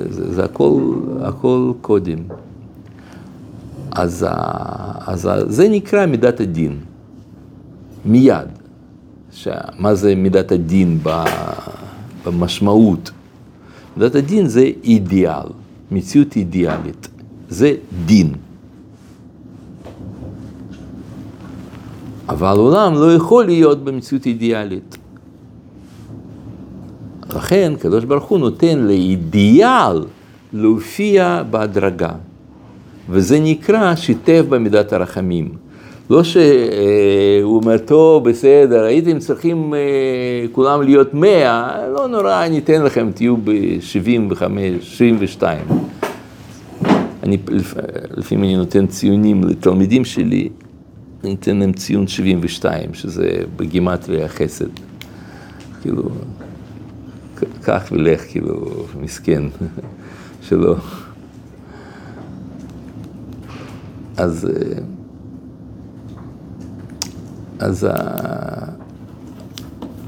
זה, 0.10 0.34
זה 0.34 0.44
הכל, 0.46 0.94
הכל 1.22 1.72
קודים. 1.82 2.28
אז, 3.92 4.26
אז 5.06 5.30
זה 5.48 5.70
נקרא 5.70 6.06
מידת 6.06 6.40
הדין, 6.40 6.80
מיד. 8.06 8.48
מה 9.80 9.96
זה 9.96 10.16
מידת 10.16 10.52
הדין 10.52 11.00
במשמעות? 12.26 13.12
מידת 13.98 14.16
הדין 14.16 14.48
זה 14.48 14.72
אידיאל, 14.84 15.48
מציאות 15.92 16.36
אידיאלית, 16.36 17.08
זה 17.50 17.74
דין. 18.06 18.34
אבל 22.30 22.58
עולם 22.58 22.94
לא 22.94 23.14
יכול 23.14 23.46
להיות 23.46 23.84
במציאות 23.84 24.26
אידיאלית. 24.26 24.99
לכן, 27.36 27.74
קדוש 27.80 28.06
ברוך 28.06 28.26
הוא 28.26 28.40
נותן 28.40 28.80
לאידיאל 28.80 30.06
להופיע 30.54 31.44
בהדרגה. 31.50 32.12
וזה 33.10 33.40
נקרא 33.40 33.96
שיתף 33.96 34.44
במידת 34.50 34.94
הרחמים. 34.94 35.50
לא 36.10 36.24
שהוא 36.24 37.56
אומר, 37.56 37.78
טוב, 37.78 38.30
בסדר, 38.30 38.84
הייתם 38.84 39.20
צריכים 39.20 39.74
כולם 40.52 40.82
להיות 40.82 41.14
מאה, 41.14 41.88
לא 41.94 42.08
נורא, 42.08 42.46
אני 42.46 42.60
אתן 42.60 42.84
לכם, 42.84 43.12
תהיו 43.14 43.38
ב-75, 43.38 44.42
72. 44.82 45.60
אני, 47.24 47.38
לפעמים 48.18 48.44
אני 48.44 48.56
נותן 48.56 48.88
ציונים 48.88 49.44
לתלמידים 49.44 50.06
שלי, 50.06 50.50
אני 51.24 51.34
אתן 51.34 51.58
להם 51.58 51.74
ציון 51.74 52.08
72, 52.08 52.94
שזה 52.94 53.30
בגימטריה 53.56 54.28
חסד. 54.28 54.66
כאילו, 55.82 56.04
קח 57.62 57.84
ולך, 57.92 58.22
כאילו, 58.30 58.56
מסכן, 59.02 59.44
שלא. 60.42 60.76
אז, 64.18 64.48
אז, 67.60 67.88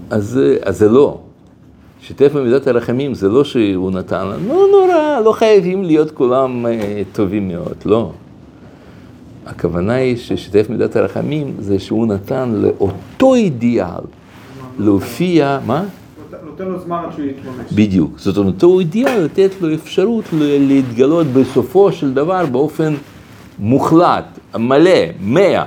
אז, 0.10 0.40
אז 0.64 0.78
זה 0.78 0.90
לא. 0.90 1.22
שיתף 2.02 2.32
במידת 2.36 2.68
הרחמים 2.68 3.14
זה 3.14 3.30
לא 3.30 3.44
שהוא 3.44 3.92
נתן 3.92 4.28
לנו, 4.28 4.48
לא 4.48 4.68
נורא, 4.72 5.20
לא 5.26 5.32
חייבים 5.32 5.84
להיות 5.84 6.12
כולם 6.12 6.66
טובים 7.12 7.48
מאוד, 7.48 7.76
לא. 7.86 8.12
הכוונה 9.46 9.94
היא 9.94 10.18
ששיתף 10.18 10.66
במידת 10.70 10.96
הרחמים 10.96 11.54
זה 11.60 11.80
שהוא 11.80 12.08
נתן 12.08 12.50
לאותו 12.50 13.36
אידיאל 13.36 14.04
להופיע, 14.80 15.60
מה? 15.66 15.84
נותן 16.64 16.72
לו 16.72 16.80
זמן 16.80 17.02
עד 17.06 17.12
שהוא 17.16 17.26
יתממש. 17.26 17.74
בדיוק. 17.74 18.20
זאת 18.20 18.38
אומרת, 18.38 18.54
אותו 18.54 18.80
אידיאל 18.80 19.20
לתת 19.20 19.52
לו 19.62 19.74
אפשרות 19.74 20.26
להתגלות 20.42 21.28
בסופו 21.28 21.92
של 21.92 22.14
דבר 22.14 22.46
באופן 22.46 22.94
מוחלט, 23.60 24.40
מלא, 24.56 25.00
מאה. 25.22 25.66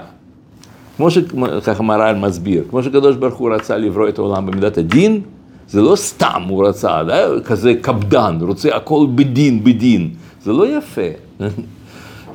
כמו 0.97 1.11
שככה 1.11 1.83
מר"ל 1.83 2.17
מסביר, 2.17 2.65
כמו 2.71 2.83
שקדוש 2.83 3.17
ברוך 3.17 3.35
הוא 3.35 3.55
רצה 3.55 3.77
לברוא 3.77 4.09
את 4.09 4.19
העולם 4.19 4.47
במידת 4.47 4.79
הדין, 4.79 5.21
זה 5.69 5.83
לא 5.83 5.97
סתם 5.97 6.43
הוא 6.49 6.69
רצה, 6.69 7.01
כזה 7.45 7.75
קפדן, 7.81 8.39
רוצה 8.41 8.77
הכל 8.77 9.07
בדין, 9.15 9.65
בדין. 9.65 10.11
זה 10.43 10.53
לא 10.53 10.79
יפה. 10.79 11.11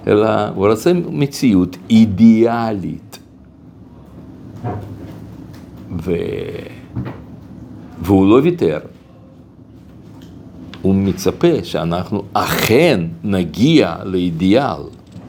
אלא 0.08 0.48
הוא 0.56 0.68
רצה 0.68 0.92
מציאות 1.12 1.78
אידיאלית. 1.90 3.20
ו... 6.04 6.12
והוא 8.10 8.28
לא 8.30 8.40
ויתר. 8.44 8.80
הוא 10.82 10.96
מצפה 10.96 11.64
שאנחנו 11.64 12.24
אכן 12.34 13.02
נגיע 13.24 13.96
לאידיאל 14.04 14.82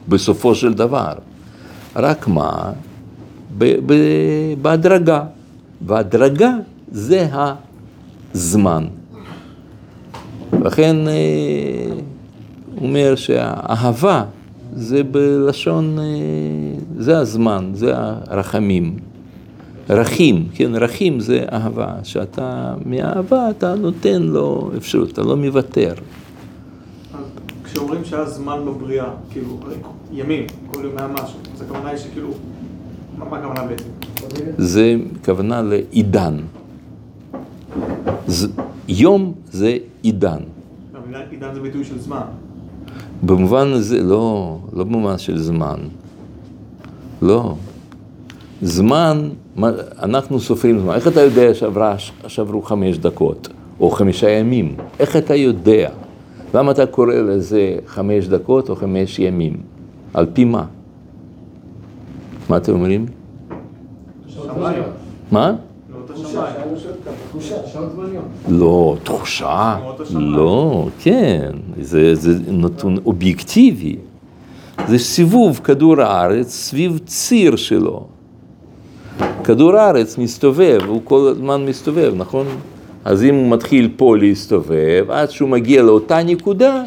בסופו 0.07 0.55
של 0.55 0.73
דבר. 0.73 1.13
רק 1.95 2.27
מה? 2.27 2.71
ב- 3.57 3.75
ב- 3.85 4.53
בהדרגה. 4.61 5.23
והדרגה 5.85 6.51
זה 6.91 7.27
הזמן. 8.33 8.85
לכן 10.61 10.95
הוא 12.75 12.87
אומר 12.87 13.15
שהאהבה 13.15 14.23
זה 14.73 15.03
בלשון, 15.03 15.97
זה 16.97 17.17
הזמן, 17.17 17.71
זה 17.73 17.93
הרחמים. 17.95 19.10
רחים, 19.91 20.47
כן, 20.53 20.75
רחים 20.75 21.19
זה 21.19 21.45
אהבה, 21.51 21.95
שאתה, 22.03 22.73
מאהבה 22.85 23.49
אתה 23.49 23.75
נותן 23.75 24.21
לו 24.21 24.71
אפשרות, 24.77 25.11
אתה 25.11 25.21
לא 25.21 25.37
מוותר. 25.37 25.93
כשאומרים 27.63 28.05
שהיה 28.05 28.25
זמן 28.25 28.59
בבריאה, 28.65 29.09
כאילו, 29.31 29.59
ימים, 30.11 30.45
כל 30.67 30.83
יום 30.83 30.97
היה 30.97 31.07
משהו, 31.07 31.39
אז 31.55 31.61
הכוונה 31.61 31.89
היא 31.89 31.97
שכאילו, 31.97 32.29
מה 33.17 33.37
הכוונה 33.37 33.63
בעצם? 33.63 33.89
זה 34.57 34.95
כוונה 35.25 35.61
לעידן. 35.61 36.37
יום 38.87 39.33
זה 39.51 39.77
עידן. 40.01 40.39
עידן 41.31 41.53
זה 41.53 41.59
ביטוי 41.59 41.83
של 41.83 41.99
זמן. 41.99 42.21
במובן 43.23 43.67
הזה, 43.67 44.03
לא, 44.03 44.57
לא 44.73 44.83
במובן 44.83 45.17
של 45.17 45.37
זמן. 45.37 45.79
לא. 47.21 47.55
זמן, 48.61 49.29
אנחנו 50.01 50.39
סופרים 50.39 50.79
זמן. 50.79 50.93
איך 50.93 51.07
אתה 51.07 51.21
יודע 51.21 51.53
שעברה, 51.53 51.95
שעברו 52.27 52.61
חמש 52.61 52.97
דקות, 52.97 53.47
או 53.79 53.89
חמישה 53.89 54.29
ימים? 54.29 54.75
איך 54.99 55.15
אתה 55.15 55.35
יודע? 55.35 55.89
למה 56.53 56.71
אתה 56.71 56.85
קורא 56.85 57.13
לזה 57.13 57.75
חמש 57.85 58.27
דקות 58.27 58.69
או 58.69 58.75
חמש 58.75 59.19
ימים? 59.19 59.57
על 60.13 60.25
פי 60.33 60.45
מה? 60.45 60.65
מה 62.49 62.57
אתם 62.57 62.73
אומרים? 62.73 63.05
מה? 65.31 65.55
לא, 68.49 68.97
תחושה, 69.03 69.77
לא, 70.15 70.87
כן, 70.99 71.51
זה, 71.81 72.15
זה 72.15 72.51
נתון 72.51 72.97
אובייקטיבי. 73.05 73.95
זה 74.87 74.97
סיבוב 74.97 75.59
כדור 75.63 76.01
הארץ 76.01 76.47
סביב 76.47 76.99
ציר 77.05 77.55
שלו. 77.55 78.07
כדור 79.43 79.75
הארץ 79.75 80.17
מסתובב, 80.17 80.79
הוא 80.87 81.01
כל 81.03 81.27
הזמן 81.31 81.65
מסתובב, 81.65 82.13
נכון? 82.17 82.47
אז 83.05 83.23
אם 83.23 83.35
הוא 83.35 83.51
מתחיל 83.51 83.91
פה 83.95 84.17
להסתובב, 84.17 85.05
עד 85.09 85.31
שהוא 85.31 85.49
מגיע 85.49 85.83
לאותה 85.83 86.23
נקודה, 86.23 86.83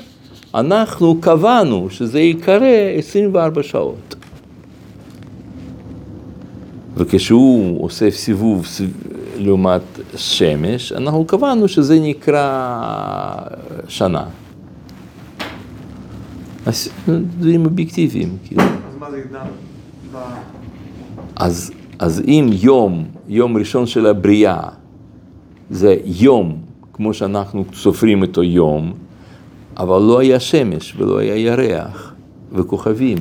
אנחנו 0.54 1.20
קבענו 1.20 1.90
שזה 1.90 2.20
ייקרא 2.20 2.66
24 2.98 3.62
שעות. 3.62 4.14
וכשהוא 6.96 7.84
עושה 7.84 8.10
סיבוב 8.10 8.66
לעומת 9.36 9.82
שמש, 10.16 10.92
אנחנו 10.92 11.24
קבענו 11.24 11.68
שזה 11.68 12.00
נקרא 12.00 12.68
שנה. 13.88 14.24
אז 16.66 16.88
דברים 17.38 17.64
אובייקטיביים, 17.64 18.36
כאילו. 18.44 18.62
אז 18.62 18.96
מה 18.98 19.10
זה 19.10 19.16
עידן? 19.16 19.46
אז, 21.36 21.72
אז 22.04 22.22
אם 22.26 22.50
יום, 22.52 23.04
יום 23.28 23.56
ראשון 23.56 23.86
של 23.86 24.06
הבריאה, 24.06 24.60
זה 25.70 25.96
יום, 26.04 26.56
כמו 26.92 27.14
שאנחנו 27.14 27.64
סופרים 27.74 28.22
אותו 28.22 28.42
יום, 28.42 28.92
אבל 29.76 30.02
לא 30.02 30.18
היה 30.18 30.40
שמש 30.40 30.94
ולא 30.96 31.18
היה 31.18 31.36
ירח 31.36 32.14
וכוכבים, 32.52 33.18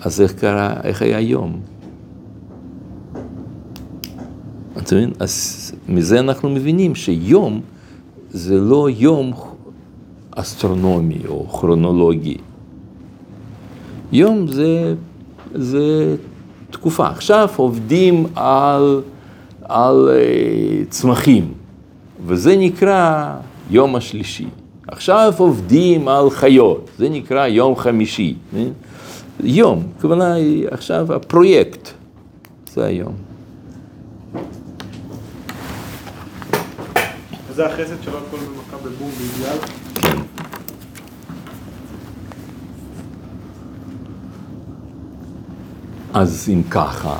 אז 0.00 0.20
איך 0.20 0.32
קרה, 0.32 0.74
איך 0.84 1.02
היה 1.02 1.20
יום? 1.20 1.60
אתה 4.78 4.94
מבין? 4.94 5.12
אז 5.20 5.72
מזה 5.88 6.20
אנחנו 6.20 6.48
מבינים 6.50 6.94
שיום 6.94 7.60
זה 8.30 8.60
לא 8.60 8.88
יום 8.90 9.32
אסטרונומי 10.30 11.20
או 11.28 11.48
כרונולוגי. 11.48 12.36
יום 14.12 14.46
זה, 14.48 14.94
זה 15.54 16.16
תקופה. 16.76 17.08
עכשיו 17.08 17.48
עובדים 17.56 18.26
על, 18.34 19.00
על 19.62 20.10
אה, 20.12 20.84
צמחים, 20.90 21.52
וזה 22.26 22.56
נקרא 22.56 23.34
יום 23.70 23.96
השלישי. 23.96 24.46
עכשיו 24.88 25.32
עובדים 25.38 26.08
על 26.08 26.30
חיות, 26.30 26.90
זה 26.98 27.08
נקרא 27.08 27.46
יום 27.46 27.76
חמישי. 27.76 28.34
אה? 28.56 28.64
יום, 29.40 29.86
הכוונה 29.98 30.34
היא 30.34 30.68
עכשיו 30.70 31.12
הפרויקט, 31.14 31.88
זה 32.74 32.84
היום. 32.84 33.12
וזה 37.50 37.66
החסד 37.66 38.02
שלא 38.02 38.18
הכל 38.28 38.36
במכה 38.36 38.76
בבום 38.76 39.10
באידיאל. 39.18 39.85
אז 46.16 46.50
אם 46.52 46.62
ככה, 46.70 47.16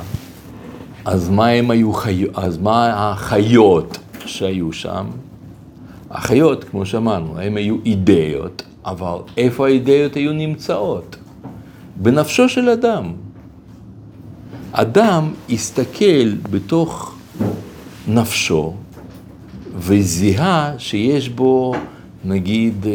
אז 1.05 1.28
מה 1.28 1.47
הם 1.47 1.70
היו 1.70 1.92
חיות, 1.92 2.30
אז 2.34 2.59
מה 2.59 2.92
החיות 2.97 3.99
שהיו 4.26 4.72
שם? 4.72 5.07
החיות, 6.11 6.64
כמו 6.64 6.86
שאמרנו, 6.86 7.38
הם 7.40 7.57
היו 7.57 7.76
אידאות, 7.84 8.62
אבל 8.84 9.16
איפה 9.36 9.66
האידאות 9.66 10.14
היו 10.14 10.32
נמצאות? 10.32 11.16
בנפשו 11.97 12.49
של 12.49 12.68
אדם. 12.68 13.12
אדם 14.72 15.32
הסתכל 15.51 16.34
בתוך 16.51 17.14
נפשו 18.09 18.74
וזיהה 19.78 20.74
שיש 20.78 21.28
בו, 21.28 21.74
נגיד, 22.24 22.86
אה, 22.86 22.92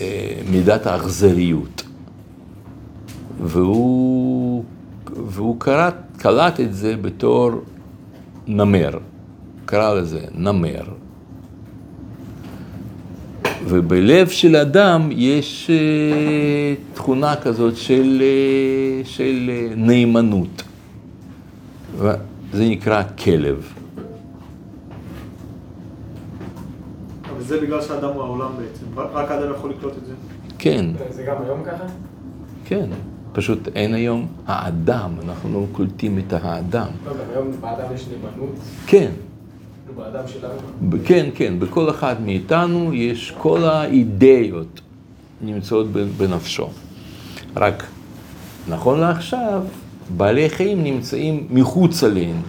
אה, 0.00 0.40
מידת 0.50 0.86
האכזריות. 0.86 1.82
והוא, 3.42 4.43
והוא 5.06 5.60
קלט, 5.60 5.94
קלט 6.18 6.60
את 6.60 6.74
זה 6.74 6.96
בתור 6.96 7.50
נמר, 8.46 8.98
קרא 9.64 9.94
לזה 9.94 10.20
נמר. 10.34 10.84
ובלב 13.66 14.28
של 14.28 14.56
אדם 14.56 15.08
יש 15.12 15.70
אה, 15.70 16.74
תכונה 16.94 17.36
כזאת 17.36 17.76
של, 17.76 18.22
אה, 18.22 19.04
של 19.04 19.50
אה, 19.50 19.68
נאמנות. 19.76 20.62
זה 22.52 22.64
נקרא 22.64 23.02
כלב. 23.24 23.72
אבל 27.30 27.42
זה 27.42 27.60
בגלל 27.60 27.82
שהאדם 27.82 28.08
הוא 28.08 28.22
העולם 28.22 28.50
בעצם. 28.58 29.00
רק 29.14 29.30
האדם 29.30 29.52
יכול 29.54 29.70
לקלוט 29.70 29.92
את 29.98 30.06
זה. 30.06 30.12
כן, 30.58 30.86
זה 31.10 31.22
גם 31.22 31.36
היום 31.44 31.64
ככה? 31.64 31.84
כן. 32.64 32.90
פשוט 33.34 33.68
אין 33.74 33.94
היום 33.94 34.26
האדם, 34.46 35.10
אנחנו 35.24 35.52
לא 35.52 35.66
קולטים 35.72 36.18
את 36.18 36.32
האדם. 36.32 36.86
לא, 37.06 37.12
היום 37.32 37.50
באדם 37.60 37.94
יש 37.94 38.06
נאמנות, 38.08 38.54
כן, 38.86 39.10
כאילו 39.86 40.02
באדם 40.02 40.28
שלנו. 40.28 40.58
כן, 41.04 41.26
כן, 41.34 41.58
בכל 41.58 41.90
אחד 41.90 42.16
מאיתנו 42.24 42.94
יש 42.94 43.34
כל 43.38 43.64
האידאות 43.64 44.80
נמצאות 45.40 45.86
בנפשו. 46.16 46.68
רק 47.56 47.86
נכון 48.68 49.00
לעכשיו, 49.00 49.62
בעלי 50.16 50.50
חיים 50.50 50.82
נמצאים 50.82 51.46
מחוץ 51.50 52.04
עלינו. 52.04 52.40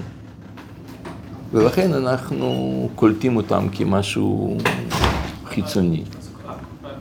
ולכן 1.52 1.94
אנחנו 1.94 2.90
קולטים 2.96 3.36
אותם 3.36 3.68
כמשהו 3.72 4.58
חיצוני. 5.46 6.04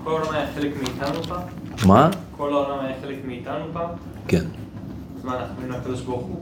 כל 0.04 0.10
העולם 0.10 0.32
היה 0.32 0.46
חלק 0.54 0.72
מאיתנו 0.76 1.22
פעם? 1.22 1.63
מה? 1.86 2.10
כל 2.36 2.52
העולם 2.52 2.84
היה 2.84 2.94
חלק 3.02 3.16
מאיתנו 3.26 3.64
פעם? 3.72 3.88
כן. 4.28 4.44
אז 5.16 5.24
מה, 5.24 5.40
אנחנו 5.40 5.60
היינו 5.60 5.76
הקדוש 5.76 6.00
ברוך 6.00 6.22
הוא? 6.22 6.40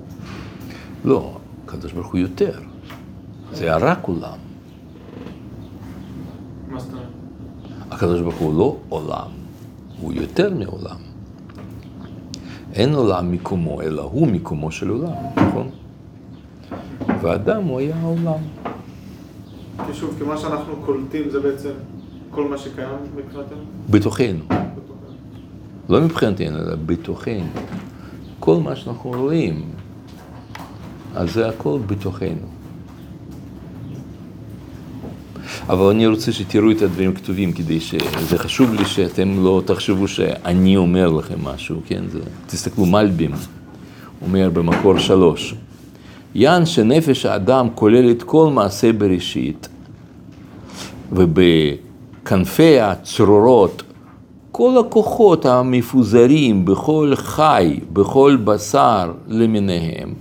לא, 1.05 1.39
הקדוש 1.65 1.93
ברוך 1.93 2.07
הוא 2.07 2.21
יותר. 2.21 2.61
זה 3.53 3.65
היה 3.65 3.77
רק 3.77 3.99
עולם. 4.03 4.39
מה 6.69 6.81
זאת 6.81 6.93
אומרת? 6.93 7.07
הקדוש 7.91 8.21
ברוך 8.21 8.35
הוא 8.35 8.59
לא 8.59 8.77
עולם, 8.89 9.29
הוא 10.01 10.13
יותר 10.13 10.55
מעולם. 10.55 10.97
אין 12.75 12.95
עולם 12.95 13.31
מיקומו, 13.31 13.83
אלא 13.83 14.03
הוא 14.03 14.27
מיקומו 14.27 14.73
של 14.73 14.89
עולם, 14.89 15.13
נכון? 15.37 15.69
והאדם 17.21 17.65
הוא 17.65 17.79
היה 17.79 17.97
העולם. 17.97 18.41
כי 19.87 19.95
שוב, 19.95 20.15
כי 20.19 20.25
מה 20.25 20.37
שאנחנו 20.39 20.77
קולטים 20.77 21.31
זה 21.31 21.41
בעצם 21.41 21.71
כל 22.31 22.49
מה 22.49 22.59
שקיים 22.59 22.97
מבחינתנו. 23.17 23.59
בתוכנו. 23.91 24.45
לא 25.93 26.01
מבחינתנו, 26.01 26.59
אלא 26.59 26.77
בתוכנו. 26.87 27.47
כל 28.41 28.57
מה 28.57 28.77
שאנחנו 28.77 29.11
רואים, 29.11 29.63
אז 31.15 31.33
זה 31.33 31.49
הכל 31.49 31.79
בתוכנו. 31.87 32.47
אבל 35.69 35.91
אני 35.91 36.07
רוצה 36.07 36.33
שתראו 36.33 36.71
את 36.71 36.83
הדברים 36.83 37.15
כתובים, 37.15 37.53
כדי 37.53 37.81
שזה 37.81 38.39
חשוב 38.39 38.75
לי 38.75 38.85
שאתם 38.85 39.45
לא 39.45 39.63
תחשבו 39.65 40.09
שאני 40.09 40.77
אומר 40.77 41.11
לכם 41.11 41.45
משהו, 41.45 41.81
כן? 41.87 42.03
זה, 42.09 42.21
תסתכלו, 42.47 42.87
מלבים 42.87 43.31
אומר 44.23 44.51
במקור 44.51 44.99
שלוש. 44.99 45.55
יען 46.35 46.67
שנפש 46.67 47.27
האדם 47.27 47.69
כוללת 47.75 48.23
כל 48.23 48.51
מעשה 48.51 48.93
בראשית, 48.93 49.69
ובכנפי 51.13 52.81
הצרורות 52.81 53.83
כל 54.53 54.79
הכוחות 54.79 55.47
המפוזרים 55.47 56.65
בכל 56.65 57.13
חי, 57.15 57.81
בכל 57.93 58.37
בשר 58.45 59.13
למיניהם, 59.29 60.15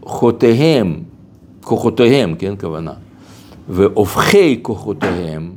כוחותיהם, 0.00 1.00
כוחותיהם, 1.60 2.34
כן, 2.38 2.54
כוונה, 2.60 2.92
והופכי 3.68 4.58
כוחותיהם 4.62 5.50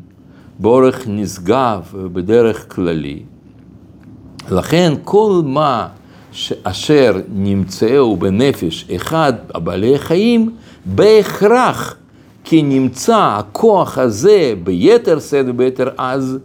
באורך 0.60 1.08
נשגב 1.08 1.82
ובדרך 1.94 2.76
כללי. 2.76 3.20
לכן 4.52 4.94
כל 5.04 5.42
מה 5.46 5.88
אשר 6.64 7.20
נמצאו 7.34 8.18
בנפש 8.18 8.86
אחד 8.96 9.34
הבעלי 9.54 10.00
חיים, 10.00 10.56
בהכרח 10.86 11.96
כי 12.44 12.62
נמצא 12.62 13.36
הכוח 13.40 13.98
הזה 13.98 14.54
ביתר 14.64 15.20
שאת 15.20 15.46
וביתר 15.48 15.90
עז 15.98 16.38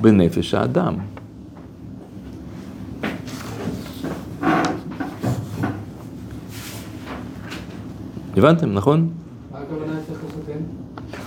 בנפש 0.00 0.54
האדם. 0.54 0.94
הבנתם, 8.36 8.72
נכון? 8.72 9.08
כוחותיהם? 10.20 10.60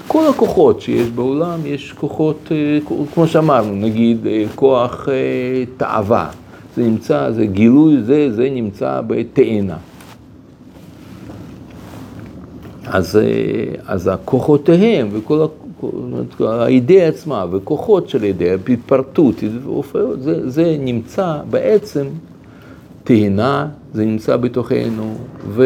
כל 0.08 0.28
הכוחות 0.30 0.82
שיש 0.82 1.10
בעולם, 1.10 1.60
יש 1.66 1.94
כוחות, 1.94 2.52
אה, 2.52 2.80
כמו 3.14 3.28
שאמרנו, 3.28 3.76
נגיד 3.76 4.28
אה, 4.28 4.46
כוח 4.56 5.10
אה, 5.10 5.64
תאווה, 5.78 6.30
זה 6.76 6.84
נמצא, 6.84 7.32
זה 7.32 7.46
גילוי, 7.46 8.04
זה, 8.04 8.32
זה 8.32 8.50
נמצא 8.52 9.02
בתאנה. 9.08 9.78
אז, 12.92 13.16
אה, 13.16 13.24
אז 13.86 14.08
הכוחותיהם 14.08 15.10
וכל 15.12 15.46
האידאה 16.42 17.08
עצמה 17.08 17.46
וכוחות 17.52 18.10
של 18.10 18.24
האידאה, 18.24 18.56
התפרטות, 18.70 19.36
זה, 20.20 20.50
זה 20.50 20.78
נמצא 20.80 21.42
בעצם 21.50 22.08
תאנה, 23.04 23.68
זה 23.94 24.06
נמצא 24.06 24.38
בתוכנו, 24.38 25.16
ו... 25.48 25.64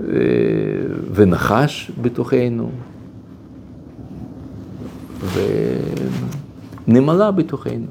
ו- 0.00 0.86
ונחש 1.14 1.90
בתוכנו, 2.02 2.70
ונמלה 6.88 7.30
בתוכנו. 7.30 7.86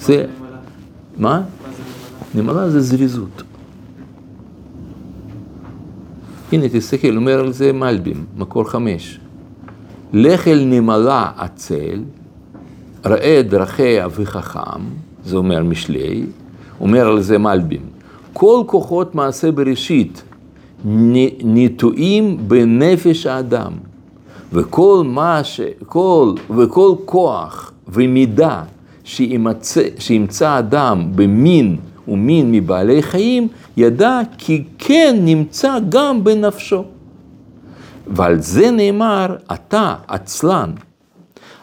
זה, 0.00 0.16
נמלה? 0.16 0.26
מה? 1.16 1.40
מה 1.40 1.42
זה 1.72 1.82
נמלה? 2.34 2.52
נמלה 2.52 2.70
זה 2.70 2.80
זריזות. 2.80 3.42
הנה, 6.52 6.68
תסתכל, 6.68 7.16
אומר 7.16 7.40
על 7.40 7.52
זה 7.52 7.72
מלבים, 7.72 8.24
מקור 8.36 8.64
חמש. 8.64 9.20
לך 10.12 10.48
אל 10.48 10.64
נמלה 10.64 11.30
עצל, 11.36 12.00
ראה 13.04 13.42
דרכיה 13.48 14.08
וחכם, 14.10 14.80
זה 15.24 15.36
אומר 15.36 15.64
משלי, 15.64 16.24
אומר 16.80 17.06
על 17.06 17.20
זה 17.20 17.38
מלבים. 17.38 17.80
כל 18.32 18.62
כוחות 18.66 19.14
מעשה 19.14 19.52
בראשית 19.52 20.22
נטועים 21.44 22.38
בנפש 22.48 23.26
האדם, 23.26 23.72
וכל 24.52 25.02
מה 25.06 25.44
ש... 25.44 25.60
כל, 25.86 26.32
וכל 26.56 26.94
כוח 27.04 27.72
ומידה 27.88 28.62
שימצא, 29.04 29.82
שימצא 29.98 30.58
אדם 30.58 31.06
במין 31.14 31.76
ומין 32.08 32.52
מבעלי 32.52 33.02
חיים, 33.02 33.48
ידע 33.76 34.20
כי 34.38 34.64
כן 34.78 35.16
נמצא 35.20 35.78
גם 35.88 36.24
בנפשו. 36.24 36.84
ועל 38.06 38.40
זה 38.40 38.70
נאמר, 38.70 39.36
אתה 39.54 39.94
עצלן, 40.08 40.70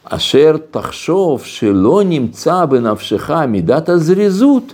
אשר 0.03 0.55
תחשוב 0.72 1.43
שלא 1.43 2.01
נמצא 2.05 2.66
בנפשך 2.66 3.30
מידת 3.30 3.89
הזריזות, 3.89 4.74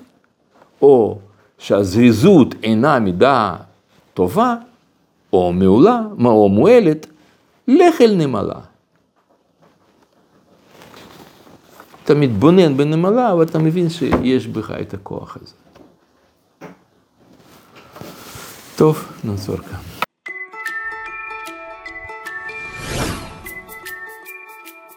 או 0.82 1.20
שהזריזות 1.58 2.56
אינה 2.64 3.00
מידה 3.00 3.56
טובה, 4.14 4.56
או 5.34 5.54
מעולה, 5.54 6.02
או 6.26 6.50
מועלת, 6.50 7.08
לך 7.68 8.02
אל 8.02 8.16
נמלה. 8.16 8.60
אתה 12.04 12.16
מתבונן 12.16 12.78
בנמלה, 12.78 13.36
ואתה 13.36 13.60
מבין 13.60 13.90
שיש 13.90 14.48
בך 14.48 14.72
את 14.82 14.94
הכוח 14.94 15.38
הזה. 15.42 15.59
טוב, 18.80 19.06
נעצור 19.24 19.58
כאן. 19.58 19.89